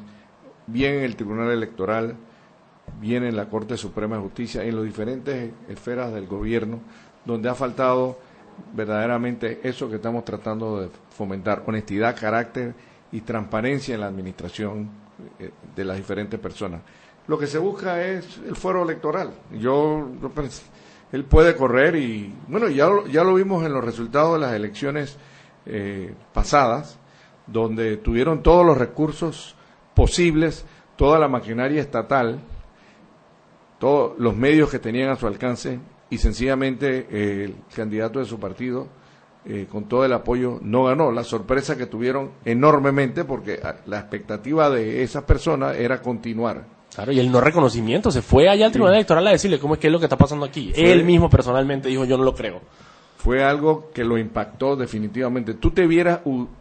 [0.67, 2.15] bien en el Tribunal Electoral,
[2.99, 6.79] bien en la Corte Suprema de Justicia, en las diferentes esferas del gobierno,
[7.25, 8.17] donde ha faltado
[8.73, 12.73] verdaderamente eso que estamos tratando de fomentar, honestidad, carácter
[13.11, 14.89] y transparencia en la administración
[15.39, 16.81] eh, de las diferentes personas.
[17.27, 19.31] Lo que se busca es el fuero electoral.
[19.51, 20.63] Yo, pens-
[21.11, 25.17] él puede correr y, bueno, ya, ya lo vimos en los resultados de las elecciones
[25.65, 26.97] eh, pasadas,
[27.47, 29.55] donde tuvieron todos los recursos
[29.93, 30.65] posibles,
[30.95, 32.39] toda la maquinaria estatal,
[33.81, 38.39] todos los medios que tenían a su alcance y sencillamente eh, el candidato de su
[38.39, 38.87] partido
[39.43, 41.11] eh, con todo el apoyo no ganó.
[41.11, 46.63] La sorpresa que tuvieron enormemente porque ah, la expectativa de esas personas era continuar.
[46.93, 49.79] Claro, y el no reconocimiento se fue allá al Tribunal Electoral a decirle cómo es
[49.79, 50.71] que es lo que está pasando aquí.
[50.75, 52.61] Fue- Él mismo personalmente dijo, yo no lo creo.
[53.17, 55.53] Fue algo que lo impactó definitivamente.
[55.53, 56.19] Tú te vieras,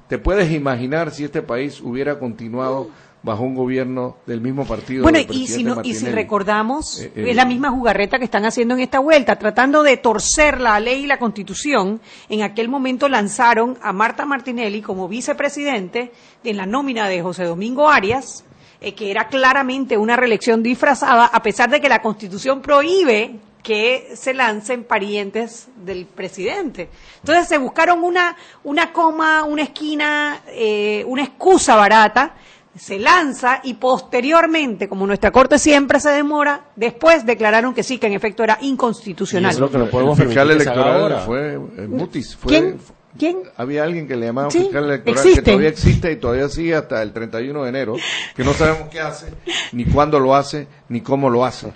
[0.09, 2.89] te puedes imaginar si este país hubiera continuado
[3.23, 5.03] bajo un gobierno del mismo partido.
[5.03, 8.45] Bueno, y si, no, y si recordamos, Eh, eh, es la misma jugarreta que están
[8.45, 12.01] haciendo en esta vuelta, tratando de torcer la ley y la constitución.
[12.29, 16.13] En aquel momento lanzaron a Marta Martinelli como vicepresidente
[16.45, 18.45] en la nómina de José Domingo Arias,
[18.81, 24.13] eh, que era claramente una reelección disfrazada, a pesar de que la constitución prohíbe que
[24.15, 26.89] se lancen parientes del presidente.
[27.19, 32.35] Entonces se buscaron una, una coma, una esquina, eh, una excusa barata
[32.77, 38.07] se lanza y posteriormente, como nuestra corte siempre se demora, después declararon que sí, que
[38.07, 39.51] en efecto era inconstitucional.
[39.53, 41.21] Y eso es lo que no podemos el fiscal electoral ahora.
[41.21, 42.37] fue eh, Mutis.
[42.37, 42.79] Fue, ¿Quién?
[43.19, 43.39] ¿Quién?
[43.57, 45.43] Había alguien que le llamaba Sí, fiscal electoral existe.
[45.43, 47.97] que todavía existe y todavía sigue hasta el 31 de enero,
[48.37, 49.33] que no sabemos qué hace,
[49.73, 51.73] ni cuándo lo hace, ni cómo lo hace.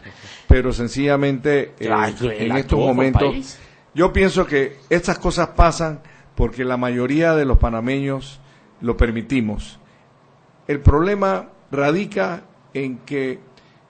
[0.46, 1.90] Pero sencillamente eh,
[2.38, 3.58] en estos momentos, país.
[3.94, 6.00] yo pienso que estas cosas pasan
[6.36, 8.40] porque la mayoría de los panameños
[8.80, 9.80] lo permitimos.
[10.66, 13.38] El problema radica en que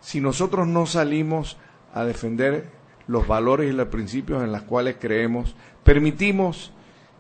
[0.01, 1.57] si nosotros no salimos
[1.93, 2.69] a defender
[3.07, 6.73] los valores y los principios en los cuales creemos, permitimos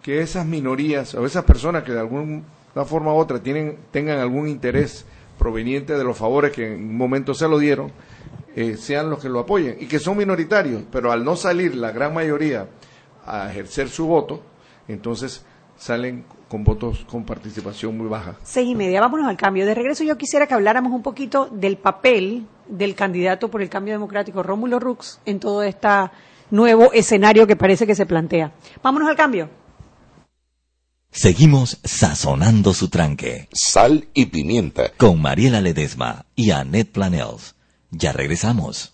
[0.03, 2.43] que esas minorías o esas personas que de alguna
[2.85, 5.07] forma u otra tienen, tengan algún interés
[5.39, 7.93] proveniente de los favores que en un momento se lo dieron,
[8.55, 9.77] eh, sean los que lo apoyen.
[9.81, 12.69] Y que son minoritarios, pero al no salir la gran mayoría
[13.25, 14.43] a ejercer su voto,
[14.89, 15.45] entonces
[15.77, 18.37] salen con votos con participación muy baja.
[18.43, 19.67] Seis y media, vámonos al cambio.
[19.67, 23.95] De regreso yo quisiera que habláramos un poquito del papel del candidato por el cambio
[23.95, 25.89] democrático, Rómulo Rux, en todo este
[26.51, 28.53] nuevo escenario que parece que se plantea.
[28.83, 29.51] Vámonos al cambio.
[31.11, 33.49] Seguimos sazonando su tranque.
[33.53, 34.91] Sal y pimienta.
[34.97, 37.55] Con Mariela Ledesma y Annette Planels.
[37.91, 38.94] Ya regresamos.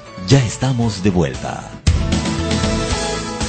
[0.27, 1.69] Ya estamos de vuelta.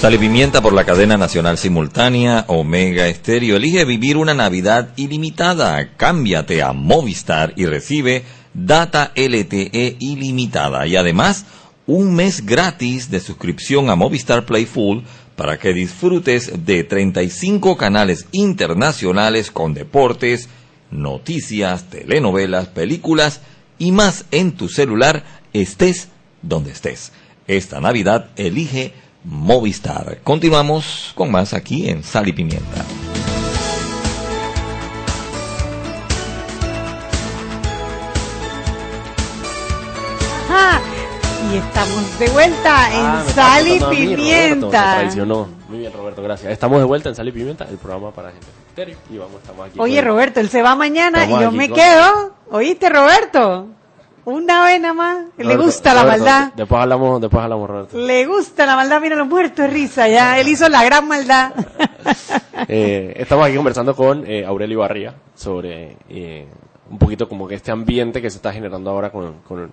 [0.01, 3.57] Sal y pimienta por la cadena nacional simultánea Omega Estéreo.
[3.57, 5.97] Elige vivir una Navidad ilimitada.
[5.97, 10.87] Cámbiate a Movistar y recibe data LTE ilimitada.
[10.89, 11.47] Y además,
[11.87, 15.01] un mes gratis de suscripción a Movistar Play Full
[15.37, 20.49] para que disfrutes de 35 canales internacionales con deportes,
[20.91, 23.41] noticias, telenovelas, películas
[23.79, 26.09] y más en tu celular, estés
[26.43, 27.13] donde estés.
[27.47, 28.93] Esta Navidad elige
[29.25, 30.19] Movistar.
[30.25, 32.85] Continuamos con más aquí en Sal y Pimienta.
[40.49, 40.81] Ajá.
[41.53, 45.03] Y estamos de vuelta en Ah, está Sal y contando a mí, Roberto, Pimienta.
[45.69, 46.53] Muy bien, Roberto, gracias.
[46.53, 48.97] Estamos de vuelta en Sal y Pimienta, el programa para gente.
[49.11, 49.79] Y vamos, estamos aquí.
[49.79, 52.35] Oye, con- Roberto, él se va mañana Estamos y yo aquí me con- quedo.
[52.51, 53.67] ¿Oíste, Roberto?
[54.25, 55.25] Una vez nada más.
[55.37, 56.53] Le Roberto, gusta la Roberto, maldad.
[56.55, 57.99] Después hablamos, después hablamos, Roberto.
[57.99, 59.01] Le gusta la maldad.
[59.01, 60.39] Mira, lo muerto de risa ya.
[60.39, 61.53] Él hizo la gran maldad.
[62.69, 66.47] Eh, estamos aquí conversando con eh, Aurelio Barría sobre eh,
[66.91, 69.69] un poquito como que este ambiente que se está generando ahora con, con,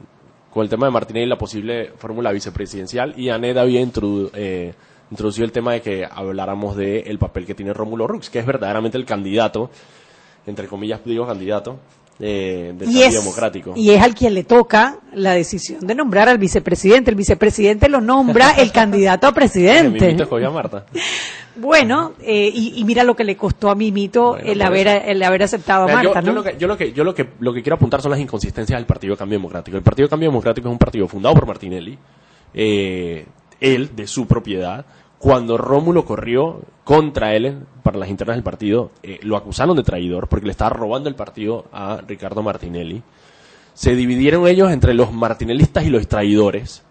[0.52, 3.14] con el tema de Martínez y la posible fórmula vicepresidencial.
[3.18, 4.74] Y Anet había introdu- eh,
[5.12, 8.46] introducido el tema de que habláramos del el papel que tiene Rómulo Rux, que es
[8.46, 9.70] verdaderamente el candidato,
[10.48, 11.78] entre comillas digo candidato,
[12.20, 13.74] eh, del y es, Democrático.
[13.76, 17.10] y es al quien le toca la decisión de nombrar al vicepresidente.
[17.12, 20.16] El vicepresidente lo nombra el candidato a presidente.
[20.22, 20.86] a a Marta.
[21.56, 25.22] Bueno, eh, y, y mira lo que le costó a Mimito el, por haber, el
[25.24, 26.34] haber aceptado a Mira, yo- Marta, yo, ¿no?
[26.36, 28.80] lo que, yo lo que yo lo que lo que quiero apuntar son las inconsistencias
[28.80, 29.76] del Partido Cambio Democrático.
[29.76, 31.98] El Partido Cambio Democrático es un partido fundado por Martinelli,
[32.54, 33.26] eh,
[33.60, 34.86] él de su propiedad.
[35.20, 40.28] Cuando Rómulo corrió contra él para las internas del partido, eh, lo acusaron de traidor
[40.30, 43.04] porque le estaba robando el partido a Ricardo Martinelli.
[43.74, 46.84] Se dividieron ellos entre los martinelistas y los traidores.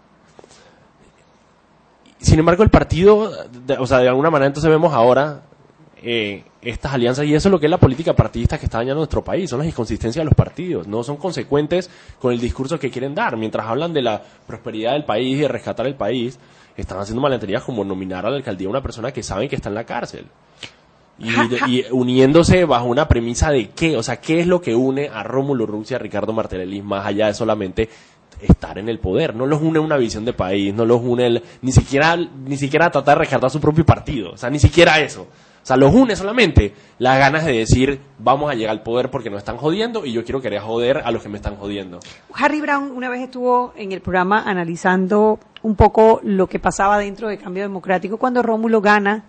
[2.19, 3.31] Sin embargo, el partido,
[3.79, 5.41] o sea, de alguna manera entonces vemos ahora
[6.01, 8.99] eh, estas alianzas y eso es lo que es la política partidista que está dañando
[8.99, 12.89] nuestro país, son las inconsistencias de los partidos, no son consecuentes con el discurso que
[12.89, 13.37] quieren dar.
[13.37, 16.39] Mientras hablan de la prosperidad del país y de rescatar el país,
[16.75, 19.69] están haciendo malenterías como nominar a la alcaldía a una persona que saben que está
[19.69, 20.25] en la cárcel.
[21.17, 21.29] Y,
[21.67, 25.21] y uniéndose bajo una premisa de qué, o sea, qué es lo que une a
[25.21, 27.89] Rómulo Rux y a Ricardo Martinelli más allá de solamente
[28.41, 29.35] estar en el poder.
[29.35, 32.89] No los une una visión de país, no los une el, ni siquiera ni siquiera
[32.89, 35.27] tratar de rescatar su propio partido, o sea, ni siquiera eso.
[35.69, 39.37] Sea, los une solamente las ganas de decir, vamos a llegar al poder porque nos
[39.37, 41.99] están jodiendo y yo quiero querer joder a los que me están jodiendo.
[42.33, 47.27] Harry Brown una vez estuvo en el programa analizando un poco lo que pasaba dentro
[47.27, 49.25] de Cambio Democrático cuando Rómulo gana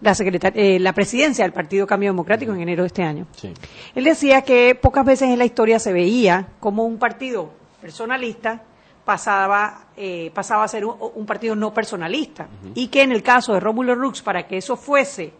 [0.00, 3.26] la, secretar- eh, la presidencia del Partido Cambio Democrático en enero de este año.
[3.36, 3.52] Sí.
[3.94, 8.62] Él decía que pocas veces en la historia se veía como un partido personalista
[9.04, 13.54] pasaba, eh, pasaba a ser un, un partido no personalista y que en el caso
[13.54, 15.32] de Rómulo Rux, para que eso fuese,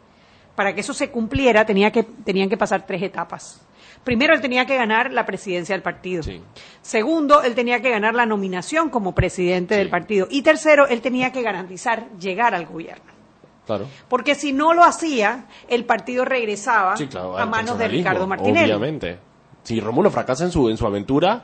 [0.57, 3.61] para que eso se cumpliera, tenía que, tenían que pasar tres etapas.
[4.03, 6.23] Primero, él tenía que ganar la presidencia del partido.
[6.83, 10.29] Segundo, él tenía que ganar la nominación como presidente del partido.
[10.31, 13.13] Y tercero, él tenía que garantizar llegar al gobierno.
[13.67, 13.87] Claro.
[14.09, 18.71] Porque si no lo hacía, el partido regresaba Sí, claro, a manos de Ricardo Martinelli.
[18.71, 19.19] Obviamente.
[19.65, 21.43] Si Rómulo fracasa en su, en su aventura,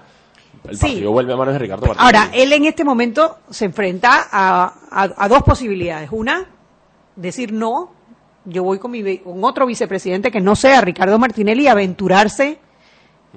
[0.69, 0.83] el Sí.
[0.87, 2.17] partido vuelve a manos de Ricardo Martinelli.
[2.17, 6.11] Ahora, él en este momento se enfrenta a, a- a dos posibilidades.
[6.13, 6.47] Una,
[7.17, 7.91] decir no
[8.45, 12.59] yo voy con, mi, con otro vicepresidente que no sea Ricardo Martinelli y aventurarse.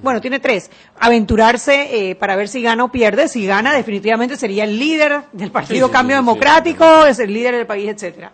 [0.02, 0.72] Bueno, tiene tres.
[1.00, 3.28] Aventurarse eh, para ver si gana o pierde.
[3.28, 7.34] Si gana, definitivamente sería el líder del Partido Sí, Cambio sí, sí, Democrático, es el
[7.34, 8.34] líder del país, etcétera.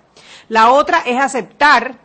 [0.50, 2.00] La otra es aceptar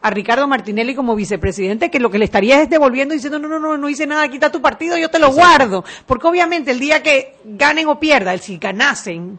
[0.00, 3.58] a Ricardo Martinelli como vicepresidente, que lo que le estaría es devolviendo diciendo, no, no,
[3.58, 5.82] no, no hice nada, quita tu partido, yo te lo guardo.
[6.04, 9.38] Porque obviamente el día que ganen o pierdan, si ganasen,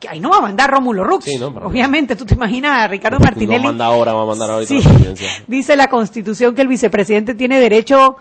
[0.00, 1.24] que ahí no va a mandar Rómulo Rux.
[1.24, 3.64] Sí, no, obviamente, tú te imaginas a Ricardo No Martinelli.
[3.64, 4.82] manda ahora, va a mandar ahorita Sí.
[4.82, 5.14] la.
[5.46, 8.16] Dice la Constitución que el vicepresidente tiene derecho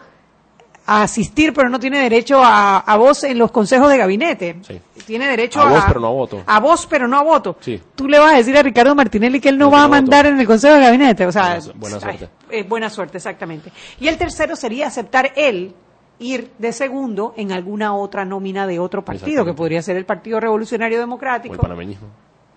[0.86, 4.58] a asistir, pero no tiene derecho a, a voz en los consejos de gabinete.
[4.68, 4.80] Sí.
[5.06, 6.44] Tiene derecho A voz, pero no a voto.
[6.46, 7.58] A voz, pero no a voto.
[7.96, 9.92] Tú le vas a decir a Ricardo Martinelli que él no No va a voto.
[10.02, 11.26] mandar en el consejo de gabinete.
[11.26, 12.30] O sea, Buena buena ay, suerte.
[12.52, 13.72] eh, buena suerte, exactamente.
[14.02, 15.74] Y el tercero sería aceptar él
[16.20, 20.40] ir de segundo en alguna otra nómina de otro partido, que podría ser el Partido
[20.40, 22.08] Revolucionario O Democrático el panameñismo.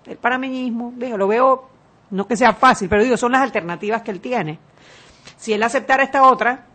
[0.06, 1.68] el panameñismo, digo, lo veo,
[2.10, 4.58] no que sea fácil, pero digo, son las alternativas que él tiene.
[5.36, 6.66] Si él aceptara esta otra,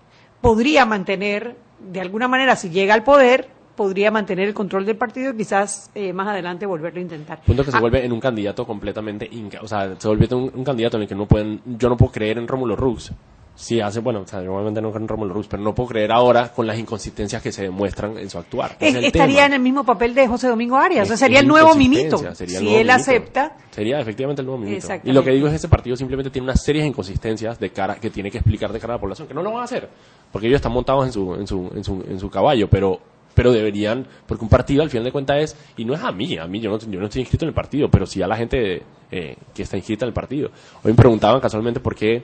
[0.41, 5.31] podría mantener, de alguna manera, si llega al poder, podría mantener el control del partido
[5.33, 7.41] y quizás eh, más adelante volverlo a intentar.
[7.41, 10.51] Punto que se Ah, vuelve en un candidato completamente inca, o sea, se vuelve un,
[10.53, 13.11] un candidato en el que no pueden, yo no puedo creer en Rómulo Rux.
[13.55, 15.89] Sí hace, bueno, o sea, yo obviamente no creo en Rómulo Rux, pero no puedo
[15.89, 18.75] creer ahora con las inconsistencias que se demuestran en su actuar.
[18.79, 19.45] Es estaría tema.
[19.45, 22.17] en el mismo papel de José Domingo Arias, o sea, sería el nuevo mimito.
[22.17, 22.93] Si nuevo él mimito.
[22.93, 24.87] acepta, Sería efectivamente el nuevo mimito.
[25.03, 27.69] Y lo que digo es que ese partido simplemente tiene una serie de inconsistencias de
[27.69, 29.65] cara que tiene que explicar de cara a la población, que no lo van a
[29.65, 29.89] hacer,
[30.31, 32.99] porque ellos están montados en su, en su, en su, en su caballo, pero
[33.33, 36.37] pero deberían, porque un partido al final de cuentas es, y no es a mí,
[36.37, 38.35] a mí yo no, yo no estoy inscrito en el partido, pero sí a la
[38.35, 40.49] gente eh, que está inscrita en el partido.
[40.83, 42.23] Hoy me preguntaban casualmente por qué,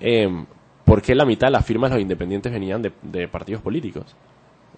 [0.00, 0.28] eh,
[0.88, 4.16] por qué la mitad de las firmas de los independientes venían de, partidos políticos.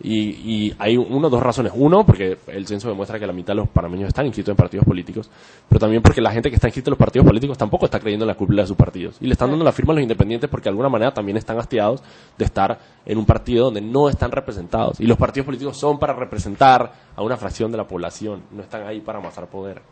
[0.03, 1.73] Y, hay uno dos razones.
[1.77, 4.85] Uno, porque el censo demuestra que la mitad de los panameños están inscritos en partidos
[4.85, 5.31] políticos,
[5.69, 8.25] pero también porque la gente que está inscrita en los partidos políticos tampoco está creyendo
[8.25, 9.19] en la cúpula de sus partidos.
[9.21, 11.59] Y le están dando la firma a los independientes porque de alguna manera también están
[11.59, 12.03] hastiados
[12.37, 14.99] de estar en un partido donde no están representados.
[14.99, 18.85] Y los partidos políticos son para representar a una fracción de la población, no están
[18.85, 19.83] ahí para amasar poder.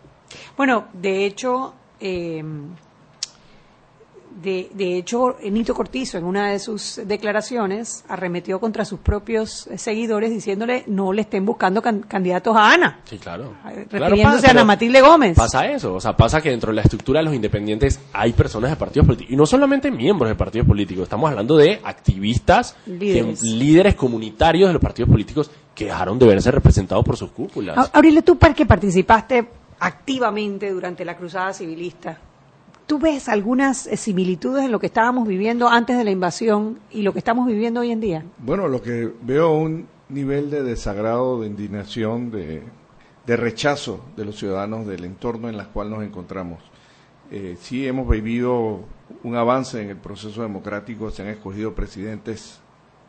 [0.57, 2.43] Bueno, de hecho, eh,
[4.43, 10.31] de, de hecho, Nito Cortizo en una de sus declaraciones arremetió contra sus propios seguidores
[10.31, 13.55] diciéndole no le estén buscando can- candidatos a Ana, Sí, claro.
[13.65, 15.37] refiriéndose Claro, pasa, a Ana Matilde Gómez.
[15.37, 18.71] Pasa eso, o sea, pasa que dentro de la estructura de los independientes hay personas
[18.71, 23.41] de partidos políticos, y no solamente miembros de partidos políticos, estamos hablando de activistas, Líderes.
[23.41, 27.91] que- líderes comunitarios de los partidos políticos que dejaron de verse representados por sus cúpulas.
[27.93, 29.49] Aurelio, tú para que participaste
[29.81, 32.19] activamente durante la cruzada civilista,
[32.89, 37.03] ¿tú ves algunas eh, similitudes en lo que estábamos viviendo antes de la invasión y
[37.03, 38.25] lo que estamos viviendo hoy en día?
[38.39, 42.63] Bueno, lo que veo un nivel de desagrado, de indignación, de,
[43.27, 46.61] de rechazo de los ciudadanos del entorno en el cual nos encontramos.
[47.31, 48.81] Eh, sí hemos vivido
[49.23, 52.59] un avance en el proceso democrático, se han escogido presidentes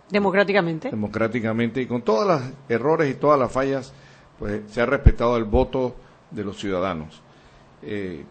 [0.09, 0.89] Democráticamente.
[0.89, 3.93] democráticamente y con todos los errores y todas las fallas,
[4.37, 5.95] pues se ha respetado el voto
[6.31, 7.21] de los ciudadanos.
[7.81, 8.25] Eh,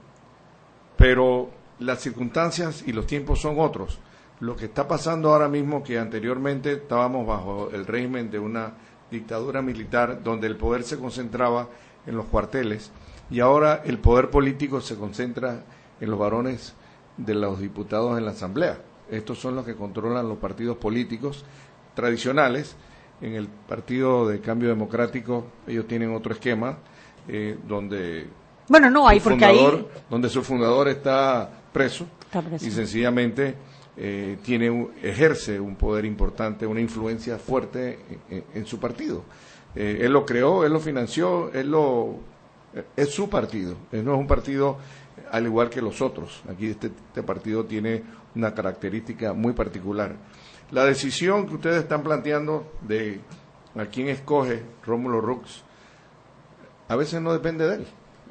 [0.99, 4.01] pero las circunstancias y los tiempos son otros.
[4.41, 8.73] Lo que está pasando ahora mismo, que anteriormente estábamos bajo el régimen de una
[9.11, 11.69] dictadura militar donde el poder se concentraba
[12.07, 12.91] en los cuarteles
[13.31, 15.63] y ahora el poder político se concentra
[16.01, 16.75] en los varones
[17.17, 18.79] de los diputados en la Asamblea.
[19.11, 21.45] Estos son los que controlan los partidos políticos
[21.95, 22.77] tradicionales.
[23.21, 26.79] En el Partido de Cambio Democrático ellos tienen otro esquema
[27.29, 28.27] eh, donde
[28.69, 32.67] Bueno, no, hay porque ahí fundador- donde su fundador está preso, Está preso.
[32.67, 33.55] y sencillamente
[33.97, 37.99] eh, tiene un- ejerce un poder importante, una influencia fuerte
[38.31, 39.25] en, en- en su partido.
[39.75, 42.17] Eh, él lo creó, él lo financió, él lo
[42.75, 44.77] eh, es su partido, él no es un partido
[45.33, 46.43] al igual que los otros.
[46.51, 48.03] Aquí este, este partido tiene
[48.35, 50.15] una característica muy particular.
[50.71, 53.21] La decisión que ustedes están planteando de
[53.77, 55.63] a quién escoge Rómulo Rux
[56.89, 57.87] a veces no depende de él.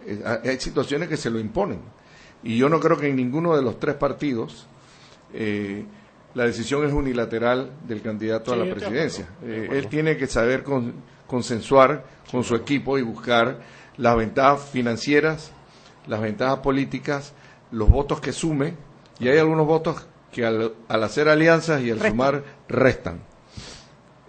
[0.07, 1.79] Eh, Hay situaciones que se lo imponen.
[2.43, 4.67] Y yo no creo que en ninguno de los tres partidos
[5.33, 5.85] eh,
[6.33, 9.27] la decisión es unilateral del candidato a la presidencia.
[9.41, 10.93] de Eh, él tiene que saber con-
[11.27, 13.59] consensuar con su equipo y buscar
[13.97, 15.51] las ventajas financieras,
[16.07, 17.33] las ventajas políticas,
[17.71, 18.75] los votos que sume,
[19.19, 22.11] y hay algunos votos que al, al hacer alianzas y al Restan.
[22.11, 23.19] sumar restan.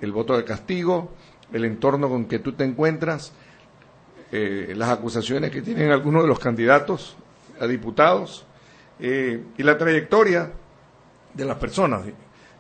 [0.01, 1.13] El voto de castigo,
[1.53, 3.33] el entorno con que tú te encuentras,
[4.33, 7.17] eh, las acusaciones que tienen algunos de los candidatos
[7.61, 8.47] a diputados
[9.01, 10.53] eh, y la trayectoria
[11.35, 12.03] de las personas.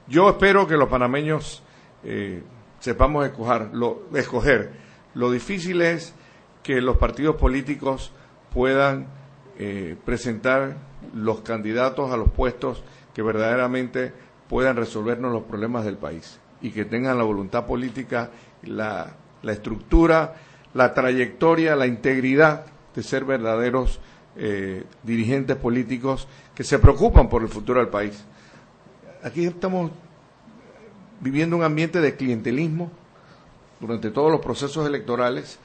[0.06, 1.62] Yo espero que los panameños
[2.04, 2.42] eh,
[2.80, 4.72] sepamos escoger lo, escoger.
[5.14, 6.14] Lo difícil es
[6.62, 8.12] que los partidos políticos
[8.52, 9.08] puedan
[9.58, 10.76] eh, presentar
[11.14, 12.82] los candidatos a los puestos
[13.14, 14.12] que verdaderamente
[14.48, 18.30] puedan resolvernos los problemas del país y que tengan la voluntad política,
[18.62, 20.34] la, la estructura,
[20.78, 22.64] la trayectoria, la integridad
[22.94, 23.98] de ser verdaderos
[24.36, 28.24] eh, dirigentes políticos que se preocupan por el futuro del país.
[29.24, 29.90] Aquí estamos
[31.18, 32.92] viviendo un ambiente de clientelismo
[33.80, 35.58] durante todos los procesos electorales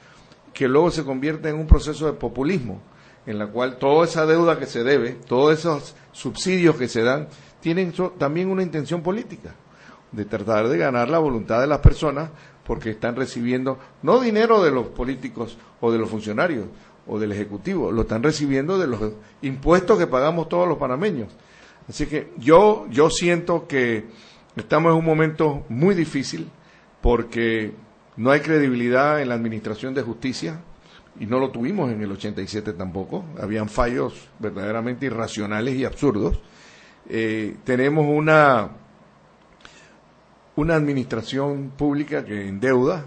[0.52, 2.80] que luego se convierte en un proceso de populismo,
[3.24, 7.28] en la cual toda esa deuda que se debe, todos esos subsidios que se dan,
[7.60, 9.54] tienen también una intención política,
[10.10, 12.30] de tratar de ganar la voluntad de las personas
[12.66, 16.66] porque están recibiendo no dinero de los políticos o de los funcionarios
[17.06, 19.12] o del Ejecutivo, lo están recibiendo de los
[19.42, 21.28] impuestos que pagamos todos los panameños.
[21.88, 24.06] Así que yo, yo siento que
[24.56, 26.48] estamos en un momento muy difícil
[27.02, 27.72] porque
[28.16, 30.60] no hay credibilidad en la administración de justicia
[31.20, 33.24] y no lo tuvimos en el 87 tampoco.
[33.40, 36.40] Habían fallos verdaderamente irracionales y absurdos.
[37.08, 38.70] Eh, tenemos una,
[40.56, 43.06] una administración pública que endeuda.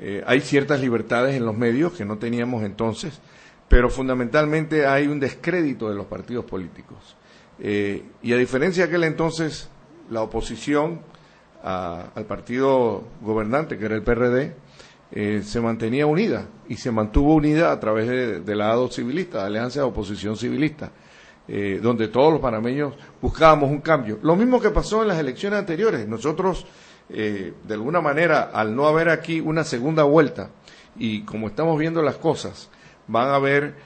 [0.00, 3.20] Eh, hay ciertas libertades en los medios que no teníamos entonces,
[3.68, 7.16] pero fundamentalmente hay un descrédito de los partidos políticos.
[7.60, 9.68] Eh, y a diferencia de aquel entonces,
[10.10, 11.00] la oposición
[11.62, 14.54] al partido gobernante, que era el PRD,
[15.10, 19.44] eh, se mantenía unida y se mantuvo unida a través de, de la ADO civilista,
[19.44, 20.92] Alianza de Oposición Civilista,
[21.48, 24.18] eh, donde todos los panameños buscábamos un cambio.
[24.22, 26.06] Lo mismo que pasó en las elecciones anteriores.
[26.06, 26.66] Nosotros,
[27.08, 30.50] de alguna manera, al no haber aquí una segunda vuelta
[30.94, 32.68] y como estamos viendo las cosas,
[33.06, 33.76] van a ver,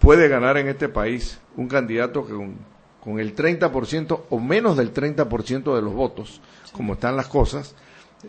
[0.00, 2.58] puede ganar en este país un candidato que un,
[3.04, 6.40] con el 30% o menos del 30% de los votos,
[6.72, 7.76] como están las cosas,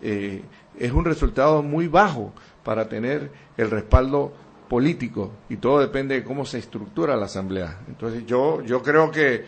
[0.04, 0.44] eh,
[0.78, 2.34] es un resultado muy bajo
[2.66, 4.34] para tener el respaldo
[4.68, 7.80] político y todo depende de cómo se estructura la asamblea.
[7.88, 9.46] Entonces yo, yo creo que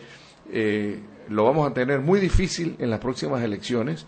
[0.50, 4.06] eh, lo vamos a tener muy difícil en las próximas elecciones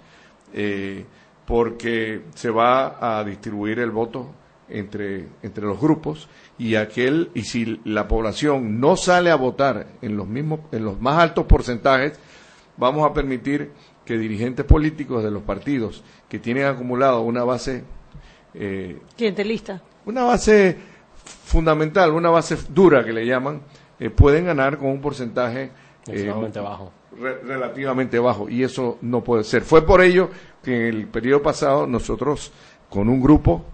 [0.53, 1.05] eh,
[1.47, 4.31] porque se va a distribuir el voto
[4.69, 10.17] entre, entre los grupos y aquel y si la población no sale a votar en
[10.17, 12.19] los mismos en los más altos porcentajes
[12.77, 13.73] vamos a permitir
[14.05, 17.83] que dirigentes políticos de los partidos que tienen acumulado una base
[18.55, 20.77] eh, clientelista una base
[21.51, 23.61] fundamental una base dura que le llaman
[23.99, 25.71] eh, pueden ganar con un porcentaje
[26.07, 26.93] relativamente eh, bajo
[27.45, 30.31] relativamente bajo y eso no puede ser fue por ello
[30.63, 32.53] que en el periodo pasado nosotros
[32.89, 33.65] con un grupo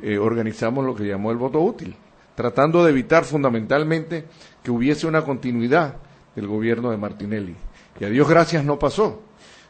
[0.00, 1.94] eh, organizamos lo que llamó el voto útil,
[2.34, 4.24] tratando de evitar fundamentalmente
[4.62, 5.96] que hubiese una continuidad
[6.34, 7.54] del gobierno de Martinelli.
[8.00, 9.20] Y a Dios gracias no pasó,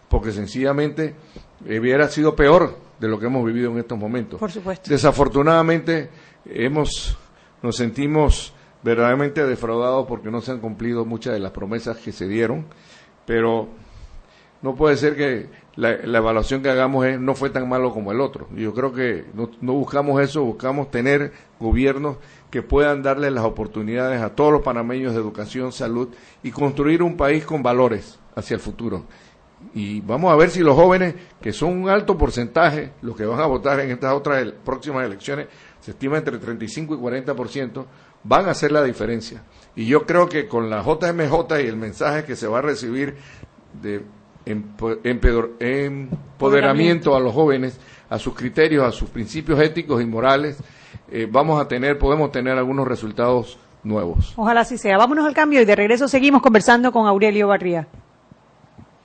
[0.08, 1.16] porque sencillamente
[1.66, 4.38] hubiera sido peor de lo que hemos vivido en estos momentos.
[4.38, 4.88] Por supuesto.
[4.88, 6.08] Desafortunadamente
[6.46, 7.18] hemos,
[7.62, 8.52] nos sentimos
[8.82, 12.66] verdaderamente defraudados porque no se han cumplido muchas de las promesas que se dieron,
[13.26, 13.68] pero
[14.62, 18.20] no puede ser que la, evaluación que hagamos es, no fue tan malo como el
[18.20, 18.48] otro.
[18.54, 22.16] Yo creo que no, buscamos eso, buscamos tener gobiernos
[22.50, 26.08] que puedan darle las oportunidades a todos los panameños de educación, salud
[26.42, 29.04] y construir un país con valores hacia el futuro.
[29.74, 33.40] Y vamos a ver si los jóvenes, que son un alto porcentaje, los que van
[33.40, 35.46] a votar en estas otras próximas elecciones,
[35.82, 37.84] se estima entre 35 y 40%,
[38.22, 39.42] van a hacer la diferencia.
[39.74, 43.16] Y yo creo que con la JMJ y el mensaje que se va a recibir
[43.82, 44.02] de
[44.44, 47.78] empoderamiento a los jóvenes,
[48.08, 50.56] a sus criterios, a sus principios éticos y morales,
[51.10, 54.34] eh, vamos a tener, podemos tener algunos resultados nuevos.
[54.36, 54.96] Ojalá así sea.
[54.98, 57.88] Vámonos al cambio y de regreso seguimos conversando con Aurelio Barría.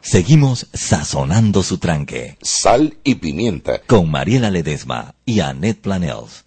[0.02, 2.38] Seguimos sazonando su tranque.
[2.42, 3.80] Sal y pimienta.
[3.86, 6.47] Con Mariela Ledesma y Annette Planels.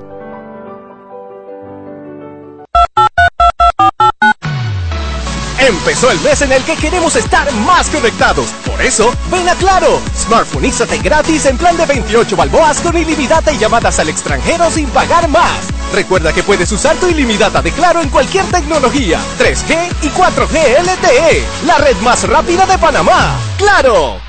[5.71, 8.47] Empezó el mes en el que queremos estar más conectados.
[8.65, 10.01] Por eso, ven a Claro.
[10.17, 15.29] Smartphoneízate gratis en plan de 28 balboas con ilimitada y llamadas al extranjero sin pagar
[15.29, 15.69] más.
[15.93, 21.45] Recuerda que puedes usar tu ilimitada de Claro en cualquier tecnología, 3G y 4G LTE,
[21.65, 23.37] la red más rápida de Panamá.
[23.57, 24.19] ¡Claro!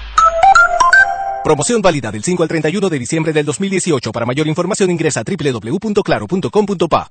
[1.43, 4.13] Promoción válida del 5 al 31 de diciembre del 2018.
[4.13, 7.11] Para mayor información ingresa a www.claro.com.pa.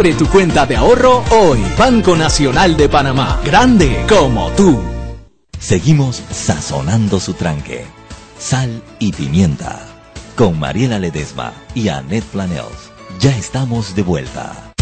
[0.00, 1.60] Abre tu cuenta de ahorro hoy.
[1.76, 3.38] Banco Nacional de Panamá.
[3.44, 4.80] Grande como tú.
[5.58, 7.84] Seguimos sazonando su tranque.
[8.38, 9.78] Sal y pimienta.
[10.36, 12.90] Con Mariela Ledesma y Annette Planels.
[13.18, 14.72] Ya estamos de vuelta.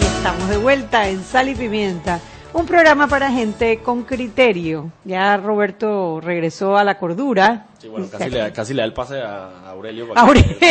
[0.00, 2.20] Y estamos de vuelta en Sal y Pimienta,
[2.54, 4.90] un programa para gente con criterio.
[5.04, 7.66] Ya Roberto regresó a la cordura.
[7.78, 10.08] Sí, bueno, casi le, da- casi le da el pase a Aurelio.
[10.14, 10.56] Aurelio.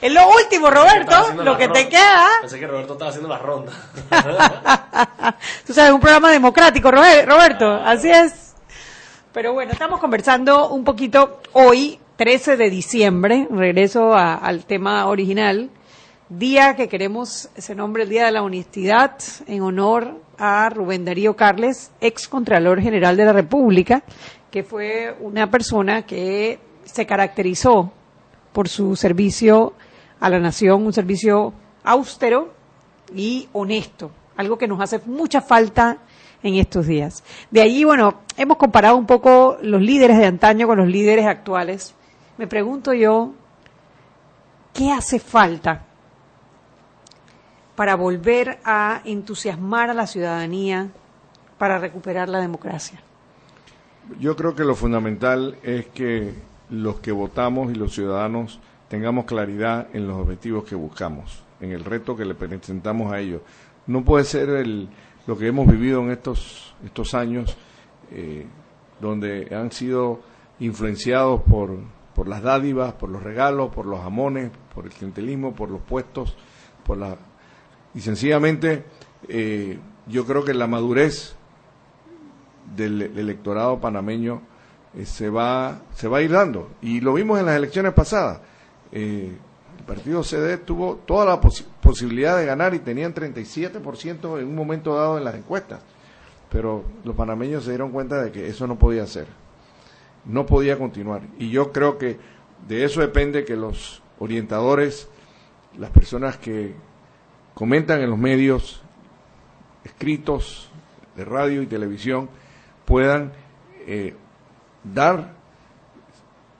[0.00, 2.26] Es lo último, Roberto, lo que te queda.
[2.40, 3.72] Pensé que Roberto estaba haciendo la ronda.
[5.66, 8.54] Tú sabes, un programa democrático, Robe- Roberto, así es.
[9.32, 15.70] Pero bueno, estamos conversando un poquito hoy, 13 de diciembre, regreso a- al tema original,
[16.28, 21.36] día que queremos, ese nombre, el Día de la Honestidad, en honor a Rubén Darío
[21.36, 24.02] Carles, ex Contralor General de la República,
[24.50, 27.92] que fue una persona que se caracterizó
[28.52, 29.74] por su servicio
[30.18, 31.52] a la nación, un servicio
[31.84, 32.52] austero
[33.14, 35.98] y honesto, algo que nos hace mucha falta
[36.42, 37.22] en estos días.
[37.50, 41.94] De allí, bueno, hemos comparado un poco los líderes de antaño con los líderes actuales.
[42.36, 43.32] Me pregunto yo,
[44.72, 45.86] ¿qué hace falta
[47.76, 50.88] para volver a entusiasmar a la ciudadanía
[51.58, 53.00] para recuperar la democracia?
[54.18, 56.32] Yo creo que lo fundamental es que
[56.70, 61.84] los que votamos y los ciudadanos tengamos claridad en los objetivos que buscamos, en el
[61.84, 63.42] reto que le presentamos a ellos.
[63.86, 64.88] No puede ser el,
[65.26, 67.56] lo que hemos vivido en estos, estos años,
[68.10, 68.46] eh,
[69.00, 70.20] donde han sido
[70.60, 71.76] influenciados por,
[72.14, 76.36] por las dádivas, por los regalos, por los jamones, por el clientelismo, por los puestos,
[76.84, 77.16] por la
[77.96, 78.84] y sencillamente
[79.28, 81.34] eh, yo creo que la madurez
[82.76, 84.42] del, electorado panameño
[84.94, 88.40] eh, se va se va a ir dando y lo vimos en las elecciones pasadas.
[88.92, 89.36] Eh,
[89.78, 94.54] el partido CD tuvo toda la posi- posibilidad de ganar y tenían 37% en un
[94.54, 95.80] momento dado en las encuestas.
[96.50, 99.26] Pero los panameños se dieron cuenta de que eso no podía ser.
[100.24, 101.22] No podía continuar.
[101.38, 102.18] Y yo creo que
[102.68, 105.08] de eso depende que los orientadores
[105.78, 106.74] las personas que
[107.56, 108.82] comentan en los medios
[109.82, 110.68] escritos
[111.16, 112.28] de radio y televisión
[112.84, 113.32] puedan
[113.86, 114.14] eh,
[114.84, 115.32] dar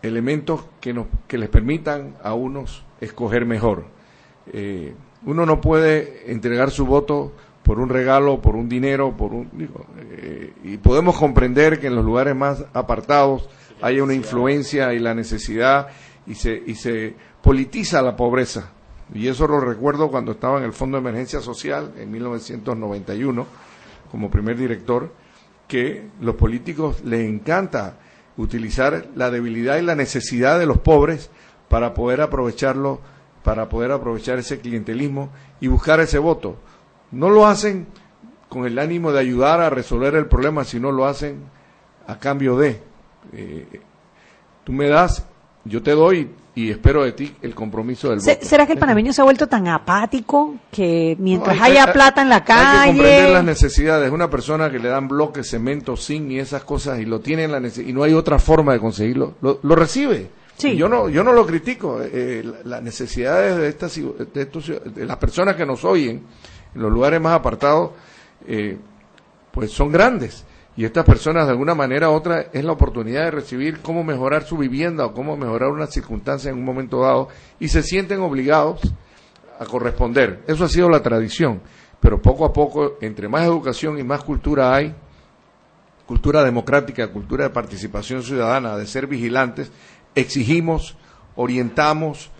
[0.00, 3.84] elementos que, nos, que les permitan a unos escoger mejor.
[4.50, 4.94] Eh,
[5.26, 7.32] uno no puede entregar su voto
[7.62, 11.94] por un regalo, por un dinero, por un digo, eh, y podemos comprender que en
[11.94, 13.50] los lugares más apartados
[13.82, 15.88] haya una influencia y la necesidad
[16.26, 18.72] y se y se politiza la pobreza
[19.14, 23.46] y eso lo recuerdo cuando estaba en el Fondo de Emergencia Social en 1991
[24.10, 25.12] como primer director
[25.68, 27.98] que los políticos les encanta
[28.36, 31.30] utilizar la debilidad y la necesidad de los pobres
[31.68, 33.00] para poder aprovecharlo,
[33.42, 35.30] para poder aprovechar ese clientelismo
[35.60, 36.56] y buscar ese voto.
[37.10, 37.86] No lo hacen
[38.48, 41.44] con el ánimo de ayudar a resolver el problema, sino lo hacen
[42.06, 42.80] a cambio de.
[43.32, 43.80] eh,
[44.64, 45.26] tú me das,
[45.64, 48.30] yo te doy y espero de ti el compromiso del voto.
[48.40, 51.92] ¿Será que el panameño se ha vuelto tan apático que mientras No, hay- haya hay-
[51.92, 53.46] plata en la Hay que comprender las calle...
[53.46, 54.10] necesidades.
[54.10, 57.52] Una persona que le dan bloques, cemento, zinc y esas cosas y lo tiene en
[57.52, 60.30] la y no hay otra forma de conseguirlo, lo, lo recibe.
[60.56, 60.74] Sí.
[60.76, 62.00] Yo no, yo no lo critico.
[62.02, 66.22] eh, eh, la- las necesidades de estas, de, estos de las personas que nos oyen
[66.74, 67.90] en los lugares más apartados,
[68.48, 68.78] eh,
[69.52, 70.44] pues son grandes.
[70.76, 74.44] Y estas personas, de alguna manera u otra, es la oportunidad de recibir cómo mejorar
[74.44, 78.80] su vivienda o cómo mejorar una circunstancia en un momento dado y se sienten obligados
[79.58, 80.42] a corresponder.
[80.46, 81.62] Eso ha sido la tradición.
[81.98, 84.94] Pero poco a poco, entre más educación y más cultura hay,
[86.04, 89.72] cultura democrática, cultura de participación ciudadana, de ser vigilantes,
[90.14, 90.96] exigimos,
[91.36, 92.30] orientamos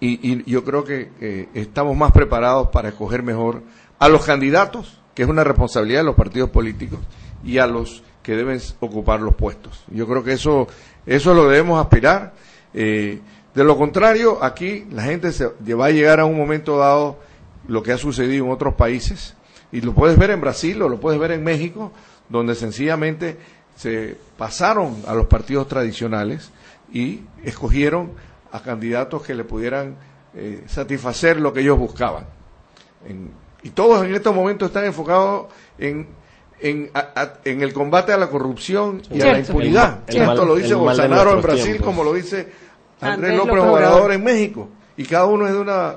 [0.00, 3.62] y yo creo que estamos más preparados para escoger mejor
[4.00, 6.98] a los candidatos, que es una responsabilidad de los partidos políticos,
[7.44, 9.82] y a los que deben ocupar los puestos.
[9.88, 10.68] Yo creo que eso,
[11.06, 12.32] eso lo debemos aspirar.
[12.72, 13.20] Eh,
[13.54, 17.18] de lo contrario, aquí la gente se, va a llegar a un momento dado
[17.68, 19.34] lo que ha sucedido en otros países,
[19.70, 21.92] y lo puedes ver en Brasil o lo puedes ver en México,
[22.28, 23.36] donde sencillamente
[23.76, 26.50] se pasaron a los partidos tradicionales
[26.92, 28.12] y escogieron
[28.52, 29.96] a candidatos que le pudieran
[30.34, 32.26] eh, satisfacer lo que ellos buscaban.
[33.06, 33.30] En-
[33.62, 35.46] y todos en estos momentos están enfocados
[35.78, 36.06] en,
[36.62, 40.00] en, a- a- en el combate a la corrupción y a la impunidad.
[40.06, 41.84] El ma- el Esto mal- lo dice Bolsonaro en Brasil, tiempos.
[41.86, 42.36] como lo dice
[43.00, 44.12] Andrés Andrés López López Obrador Obrador.
[44.12, 44.68] en México.
[44.96, 45.94] Y cada uno es de una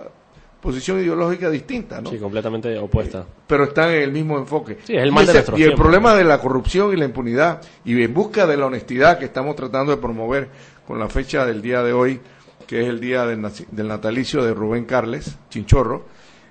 [0.61, 2.09] posición ideológica distinta, ¿no?
[2.09, 3.23] Sí, completamente opuesta.
[3.45, 4.79] pero están en el mismo enfoque.
[4.83, 7.05] Sí, es el mal y, de ese- y el problema de la corrupción y la
[7.05, 10.49] impunidad y en busca de la honestidad que estamos tratando de promover
[10.87, 12.19] con la fecha del día de hoy,
[12.65, 16.05] que es el día del, naci- del natalicio de Rubén Carles, Chinchorro,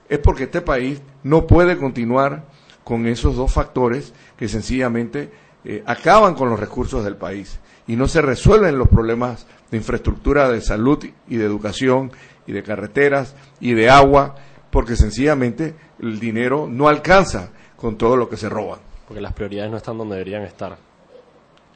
[0.08, 2.44] es porque este país no puede continuar
[2.84, 5.32] con esos dos factores que sencillamente
[5.64, 10.48] eh, acaban con los recursos del país y no se resuelven los problemas de infraestructura,
[10.50, 12.12] de salud y de educación
[12.46, 14.36] y de carreteras y de agua,
[14.70, 18.80] porque sencillamente el dinero no alcanza con todo lo que se roban.
[19.06, 20.76] Porque las prioridades no están donde deberían estar.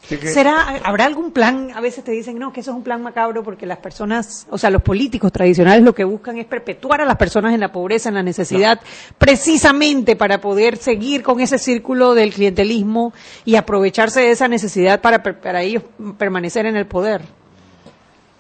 [0.07, 1.71] Que- ¿Será, habrá algún plan?
[1.75, 4.57] A veces te dicen, no, que eso es un plan macabro porque las personas, o
[4.57, 8.09] sea, los políticos tradicionales lo que buscan es perpetuar a las personas en la pobreza,
[8.09, 8.81] en la necesidad,
[9.19, 13.13] precisamente para poder seguir con ese círculo del clientelismo
[13.45, 15.83] y aprovecharse de esa necesidad para, per- para ellos
[16.17, 17.21] permanecer en el poder.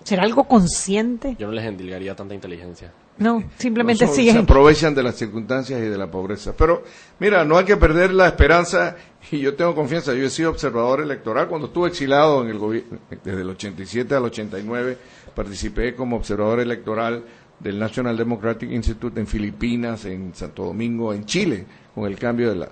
[0.04, 1.36] ¿Será algo consciente?
[1.38, 2.92] Yo no les endilgaría tanta inteligencia.
[3.18, 4.34] No, simplemente Son- siguen.
[4.36, 6.54] se aprovechan de las circunstancias y de la pobreza.
[6.56, 6.84] Pero
[7.18, 8.96] mira, no hay que perder la esperanza
[9.30, 10.14] y yo tengo confianza.
[10.14, 14.24] Yo he sido observador electoral cuando estuve exilado en el gobierno desde el 87 al
[14.24, 14.98] 89
[15.34, 17.22] participé como observador electoral
[17.60, 22.56] del National Democratic Institute en Filipinas, en Santo Domingo, en Chile, con el cambio de
[22.56, 22.68] la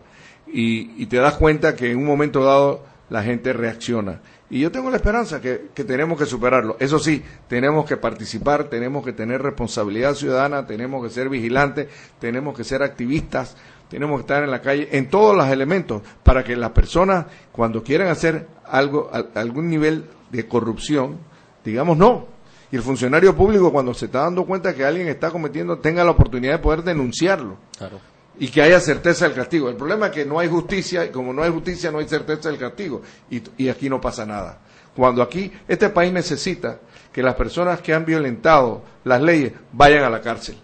[0.46, 4.20] y, y te das cuenta que en un momento dado la gente reacciona.
[4.48, 6.76] Y yo tengo la esperanza que, que tenemos que superarlo.
[6.78, 11.88] Eso sí, tenemos que participar, tenemos que tener responsabilidad ciudadana, tenemos que ser vigilantes,
[12.20, 13.56] tenemos que ser activistas,
[13.88, 17.82] tenemos que estar en la calle en todos los elementos para que las personas cuando
[17.82, 21.18] quieran hacer algo, al- algún nivel de corrupción,
[21.64, 22.26] digamos no.
[22.72, 26.10] Y el funcionario público cuando se está dando cuenta que alguien está cometiendo tenga la
[26.10, 28.00] oportunidad de poder denunciarlo Claro.
[28.40, 29.68] y que haya certeza del castigo.
[29.68, 32.48] El problema es que no hay justicia y como no hay justicia no hay certeza
[32.48, 34.58] del castigo y, y aquí no pasa nada.
[34.96, 36.78] Cuando aquí este país necesita
[37.12, 40.56] que las personas que han violentado las leyes vayan a la cárcel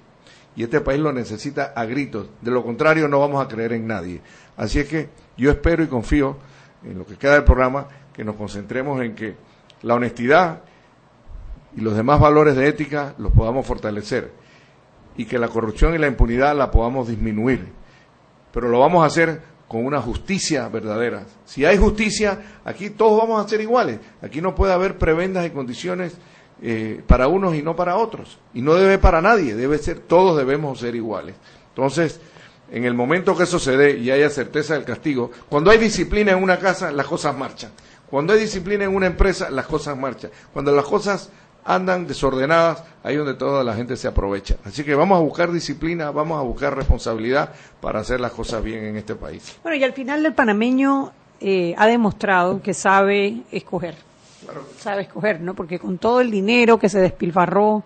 [0.55, 2.29] y este país lo necesita a gritos.
[2.41, 4.21] De lo contrario no vamos a creer en nadie.
[4.57, 6.37] Así es que yo espero y confío
[6.85, 9.35] en lo que queda del programa que nos concentremos en que
[9.83, 10.63] la honestidad
[11.77, 14.33] y los demás valores de ética los podamos fortalecer
[15.17, 17.69] y que la corrupción y la impunidad la podamos disminuir.
[18.53, 21.25] Pero lo vamos a hacer con una justicia verdadera.
[21.47, 24.01] Si hay justicia, aquí todos vamos a ser iguales.
[24.21, 26.15] Aquí no puede haber prebendas y condiciones
[26.63, 28.39] eh, para unos y no para otros.
[28.55, 31.35] Y no debe para nadie, debe ser, todos debemos ser iguales.
[31.71, 32.21] Entonces,
[32.71, 36.33] en el momento que eso se dé y haya certeza del castigo, cuando hay disciplina
[36.33, 37.73] en una casa, las cosas marchan.
[38.09, 40.31] Cuando hay disciplina en una empresa, las cosas marchan.
[40.53, 41.31] Cuando las cosas
[41.65, 44.57] andan desordenadas, ahí donde toda la gente se aprovecha.
[44.65, 48.85] Así que vamos a buscar disciplina, vamos a buscar responsabilidad para hacer las cosas bien
[48.85, 49.57] en este país.
[49.63, 53.97] Bueno, y al final el panameño eh, ha demostrado que sabe escoger.
[54.79, 55.55] Sabe escoger, ¿no?
[55.55, 57.83] Porque con todo el dinero que se despilfarró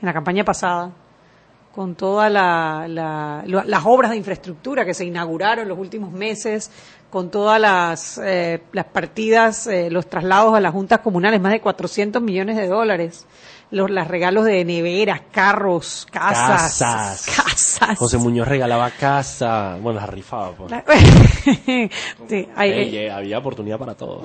[0.00, 0.92] en la campaña pasada,
[1.74, 6.70] con todas la, las obras de infraestructura que se inauguraron en los últimos meses,
[7.10, 11.60] con todas las, eh, las partidas, eh, los traslados a las juntas comunales, más de
[11.60, 13.26] 400 millones de dólares,
[13.70, 17.26] los, los regalos de neveras, carros, casas, Casas.
[17.36, 17.98] casas.
[17.98, 19.76] José Muñoz regalaba casa.
[19.80, 20.52] Bueno, las rifaba.
[20.52, 20.70] Pues.
[20.70, 20.84] La-
[22.28, 24.22] Sí, hay- Ey, eh, había oportunidad para todos.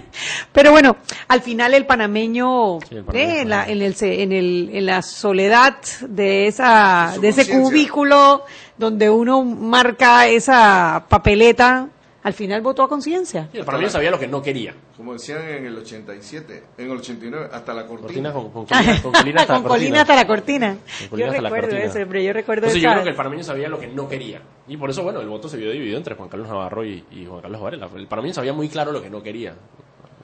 [0.52, 0.96] Pero bueno,
[1.28, 4.86] al final el panameño, Sí, el panameño eh, en, la, en, el, en, el, en
[4.86, 8.44] la soledad de, esa, Su de ese cubículo
[8.76, 11.88] donde uno marca esa papeleta,
[12.22, 13.48] al final votó a conciencia.
[13.50, 14.74] Sí, el panameño sabía lo que no quería.
[14.96, 18.32] Como decían en el 87, en el 89, hasta la Cortina cortina.
[18.32, 20.00] con, con colina, con colina hasta Con la colina cortina.
[20.02, 20.76] hasta la cortina.
[21.00, 21.84] Con colina Yo hasta la recuerdo cortina.
[22.00, 24.42] eso, pero yo recuerdo Entonces yo creo que el panameño sabía lo que no quería.
[24.68, 27.26] Y por eso, bueno, el voto se vio dividido entre Juan Carlos Navarro y, y
[27.26, 27.88] Juan Carlos Varela.
[27.96, 29.54] El panameño sabía muy claro lo que no quería.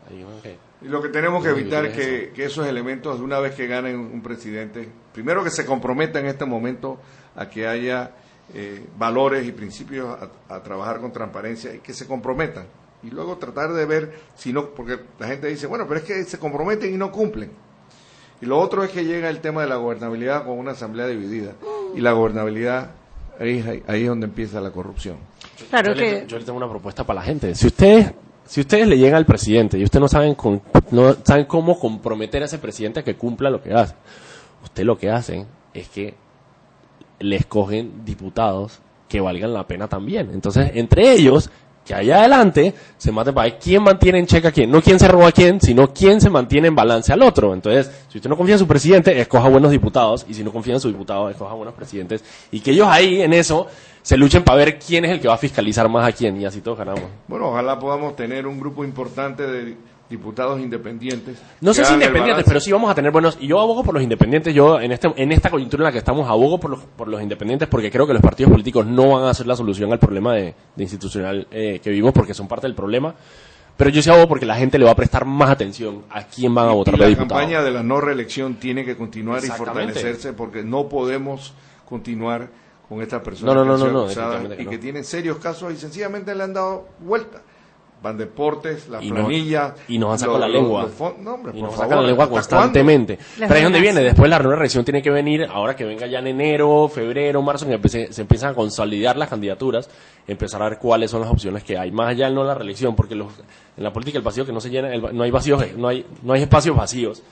[0.08, 0.24] Ahí.
[0.82, 3.66] Y lo que tenemos que evitar es que, que esos elementos, de una vez que
[3.66, 6.98] ganen un presidente, primero que se comprometa en este momento
[7.34, 8.12] a que haya
[8.54, 10.08] eh, valores y principios
[10.48, 12.66] a, a trabajar con transparencia y que se comprometan.
[13.02, 16.24] Y luego tratar de ver si no, porque la gente dice, bueno, pero es que
[16.24, 17.50] se comprometen y no cumplen.
[18.40, 21.52] Y lo otro es que llega el tema de la gobernabilidad con una asamblea dividida.
[21.94, 22.90] Y la gobernabilidad,
[23.40, 25.16] ahí, ahí- es donde empieza la corrupción.
[25.70, 27.54] Claro yo, le, que yo le tengo una propuesta para la gente.
[27.54, 28.12] Si ustedes,
[28.44, 32.42] si ustedes le llegan al presidente y ustedes no saben, con- no saben cómo comprometer
[32.42, 33.94] a ese presidente a que cumpla lo que hace,
[34.64, 36.14] usted lo que hacen es que
[37.18, 40.30] le escogen diputados que valgan la pena también.
[40.32, 41.50] Entonces, entre ellos,
[41.86, 44.70] que allá adelante se mate para ver quién mantiene en cheque a quién.
[44.70, 47.54] No quién se roba a quién, sino quién se mantiene en balance al otro.
[47.54, 50.26] Entonces, si usted no confía en su presidente, escoja buenos diputados.
[50.28, 52.24] Y si no confía en su diputado, escoja buenos presidentes.
[52.50, 53.68] Y que ellos ahí, en eso,
[54.02, 56.40] se luchen para ver quién es el que va a fiscalizar más a quién.
[56.40, 57.04] Y así todos ganamos.
[57.28, 59.76] Bueno, ojalá podamos tener un grupo importante de
[60.08, 61.38] diputados independientes.
[61.60, 63.38] No sé si independientes, pero sí vamos a tener buenos.
[63.40, 64.54] Y yo abogo por los independientes.
[64.54, 67.20] Yo, en, este, en esta coyuntura en la que estamos, abogo por los, por los
[67.22, 70.34] independientes porque creo que los partidos políticos no van a ser la solución al problema
[70.34, 73.14] de, de institucional eh, que vivimos porque son parte del problema.
[73.76, 76.54] Pero yo sí abogo porque la gente le va a prestar más atención a quién
[76.54, 77.40] van a votar y la diputado.
[77.40, 81.52] campaña de la no reelección tiene que continuar y fortalecerse porque no podemos
[81.86, 82.48] continuar
[82.88, 84.64] con estas personas No, no, que no, han sido no, no, acusadas definitivamente que y
[84.64, 84.70] no.
[84.70, 87.42] que tienen serios casos y sencillamente le han dado vuelta.
[88.02, 90.82] Van deportes, las Y no- y nos han sacado la lengua.
[90.82, 93.16] los- los fon- no, hombre, y por nos favor, sacan la lengua ¿hasta constantemente.
[93.16, 93.34] cuándo?
[93.38, 94.00] Pero ahí es donde viene.
[94.02, 97.66] Después la nueva reelección tiene que venir, ahora que venga ya en enero, febrero, marzo,
[97.66, 99.90] que empiece- se empiezan a consolidar las candidaturas,
[100.28, 101.90] empezar a ver cuáles son las opciones que hay.
[101.90, 103.32] Más allá no la reelección, porque los,
[103.76, 106.04] en la política el vacío que no se llena, el no hay vacíos, no hay,
[106.22, 107.22] no hay espacios vacíos.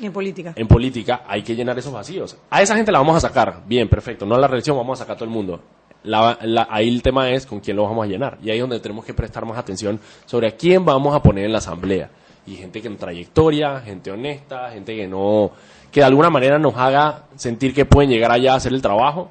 [0.00, 0.52] en política.
[0.56, 2.36] En política hay que llenar esos vacíos.
[2.50, 3.60] A esa gente la vamos a sacar.
[3.66, 4.26] Bien, perfecto.
[4.26, 5.60] No a la reelección, vamos a sacar a todo el mundo.
[6.04, 8.38] La- la- ahí el tema es con quién lo vamos a llenar.
[8.42, 11.46] Y ahí es donde tenemos que prestar más atención sobre a quién vamos a poner
[11.46, 12.10] en la asamblea.
[12.46, 15.50] Y gente que en trayectoria, gente honesta, gente que no,
[15.90, 19.30] que de alguna manera nos haga sentir que pueden llegar allá a hacer el trabajo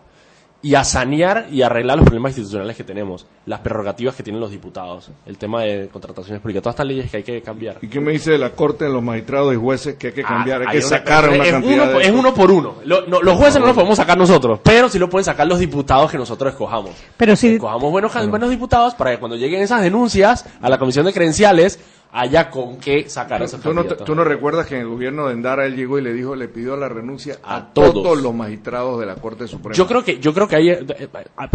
[0.64, 4.50] y a sanear y arreglar los problemas institucionales que tenemos, las prerrogativas que tienen los
[4.50, 7.78] diputados, el tema de contrataciones públicas, todas estas leyes que hay que cambiar.
[7.82, 10.24] ¿Y qué me dice de la Corte de los magistrados y jueces que hay que
[10.24, 10.62] cambiar?
[10.62, 12.06] hay Ah, que sacar una es cantidad uno, de...
[12.06, 12.76] es uno por uno.
[12.86, 15.60] Lo- no, los jueces no los podemos sacar nosotros, pero sí lo pueden sacar los
[15.60, 16.92] diputados que nosotros escojamos.
[17.18, 21.06] Pero sí, Escojamos buenos, buenos diputados para que cuando lleguen esas denuncias a la comisión
[21.06, 21.78] de credenciales
[22.16, 25.28] haya con qué sacar a esos ¿Tú no, tú no recuerdas que en el gobierno
[25.28, 27.94] de Endara él llegó y le dijo, le pidió la renuncia a, todos.
[27.94, 28.22] todos.
[28.22, 29.76] los magistrados de la Corte Suprema?
[29.76, 31.08] Yo creo que, yo creo que hay, eh, eh,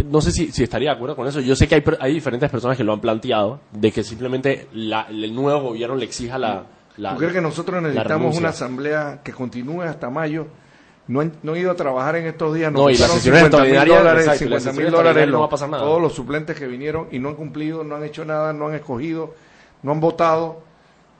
[0.07, 1.41] no sé si, si estaría de acuerdo con eso.
[1.41, 5.07] Yo sé que hay, hay diferentes personas que lo han planteado, de que simplemente la-
[5.09, 6.65] el nuevo gobierno le exija la.
[6.97, 10.49] la ¿Tú crees que nosotros necesitamos una asamblea que continúe hasta mayo?
[11.07, 12.71] No han, no han ido a trabajar en estos días.
[12.73, 15.41] No, y las sesiones 50 mil dólares, exacto, y las 50 mil sesiones dólares no
[15.41, 15.83] va a pasar nada.
[15.85, 18.75] Todos los suplentes que vinieron y no han cumplido, no han hecho nada, no han
[18.75, 19.33] escogido,
[19.83, 20.63] no han votado.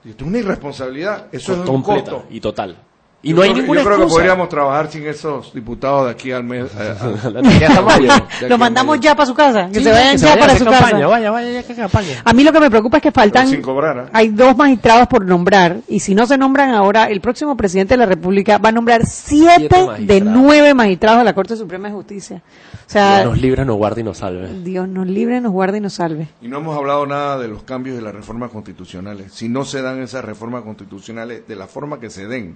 [0.03, 1.27] Y es una irresponsabilidad.
[1.31, 2.23] Eso es un costo.
[2.29, 2.77] y total.
[3.21, 6.11] Y Yo no hay creo ninguna Yo creo que podríamos trabajar sin esos diputados de
[6.11, 6.71] aquí al mes.
[6.75, 8.07] a- a- De aquí hasta mayo.
[8.07, 9.01] de aquí lo al mandamos mayo.
[9.01, 11.07] ya para su casa, que Sí, se vayan que se ya para su campaña, casa.
[11.07, 12.21] Vaya, vaya, ya que campaña.
[12.23, 14.09] A mí lo que me preocupa es que faltan, sin cobrar, ¿eh?
[14.13, 17.97] hay dos magistrados por nombrar, y si no se nombran ahora, el próximo presidente de
[17.97, 19.67] la República va a nombrar siete,
[19.97, 22.41] Siete de nueve magistrados de la Corte Suprema de Justicia.
[22.87, 24.47] O sea, Dios nos libre, nos guarde y nos salve.
[24.63, 26.29] Dios nos libre, nos guarde y nos salve.
[26.41, 29.33] Y no hemos hablado nada de los cambios de las reformas constitucionales.
[29.33, 32.55] Si no se dan esas reformas constitucionales de la forma que se den,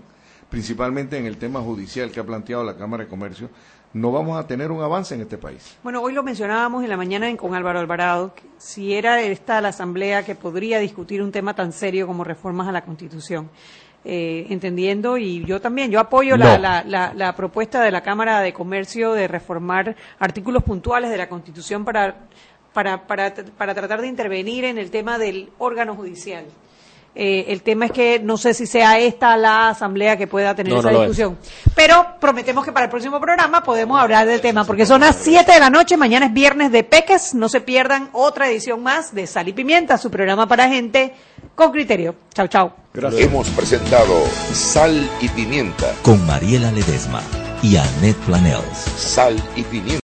[0.54, 3.50] principalmente en el tema judicial que ha planteado la Cámara de Comercio,
[3.94, 5.76] no vamos a tener un avance en este país.
[5.82, 9.60] Bueno, hoy lo mencionábamos en la mañana en- con Álvaro Alvarado, que si era esta
[9.62, 13.50] la asamblea que podría discutir un tema tan serio como reformas a la Constitución.
[14.06, 16.62] Eh, entendiendo, y yo también, yo apoyo la, No.
[16.62, 21.30] la, la, la propuesta de la Cámara de Comercio de reformar artículos puntuales de la
[21.30, 22.14] Constitución para,
[22.74, 26.46] para, para, para tratar de intervenir en el tema del órgano judicial.
[27.16, 30.74] Eh, el tema es que no sé si sea esta la asamblea que pueda tener
[30.74, 31.10] No, esa no lo es.
[31.10, 31.38] discusión.
[31.76, 35.52] Pero prometemos que para el próximo programa podemos hablar del tema, porque son las 7
[35.52, 39.28] de la noche, mañana es viernes de Peques, no se pierdan otra edición más de
[39.28, 41.14] Sal y Pimienta, su programa para gente
[41.54, 42.16] con criterio.
[42.34, 42.72] Chau, chau.
[42.96, 45.94] Hemos presentado Sal y Pimienta.
[46.02, 47.22] Con Mariela Ledesma
[47.62, 48.78] y Annette Planels.
[48.98, 50.00] Sal y Pimienta.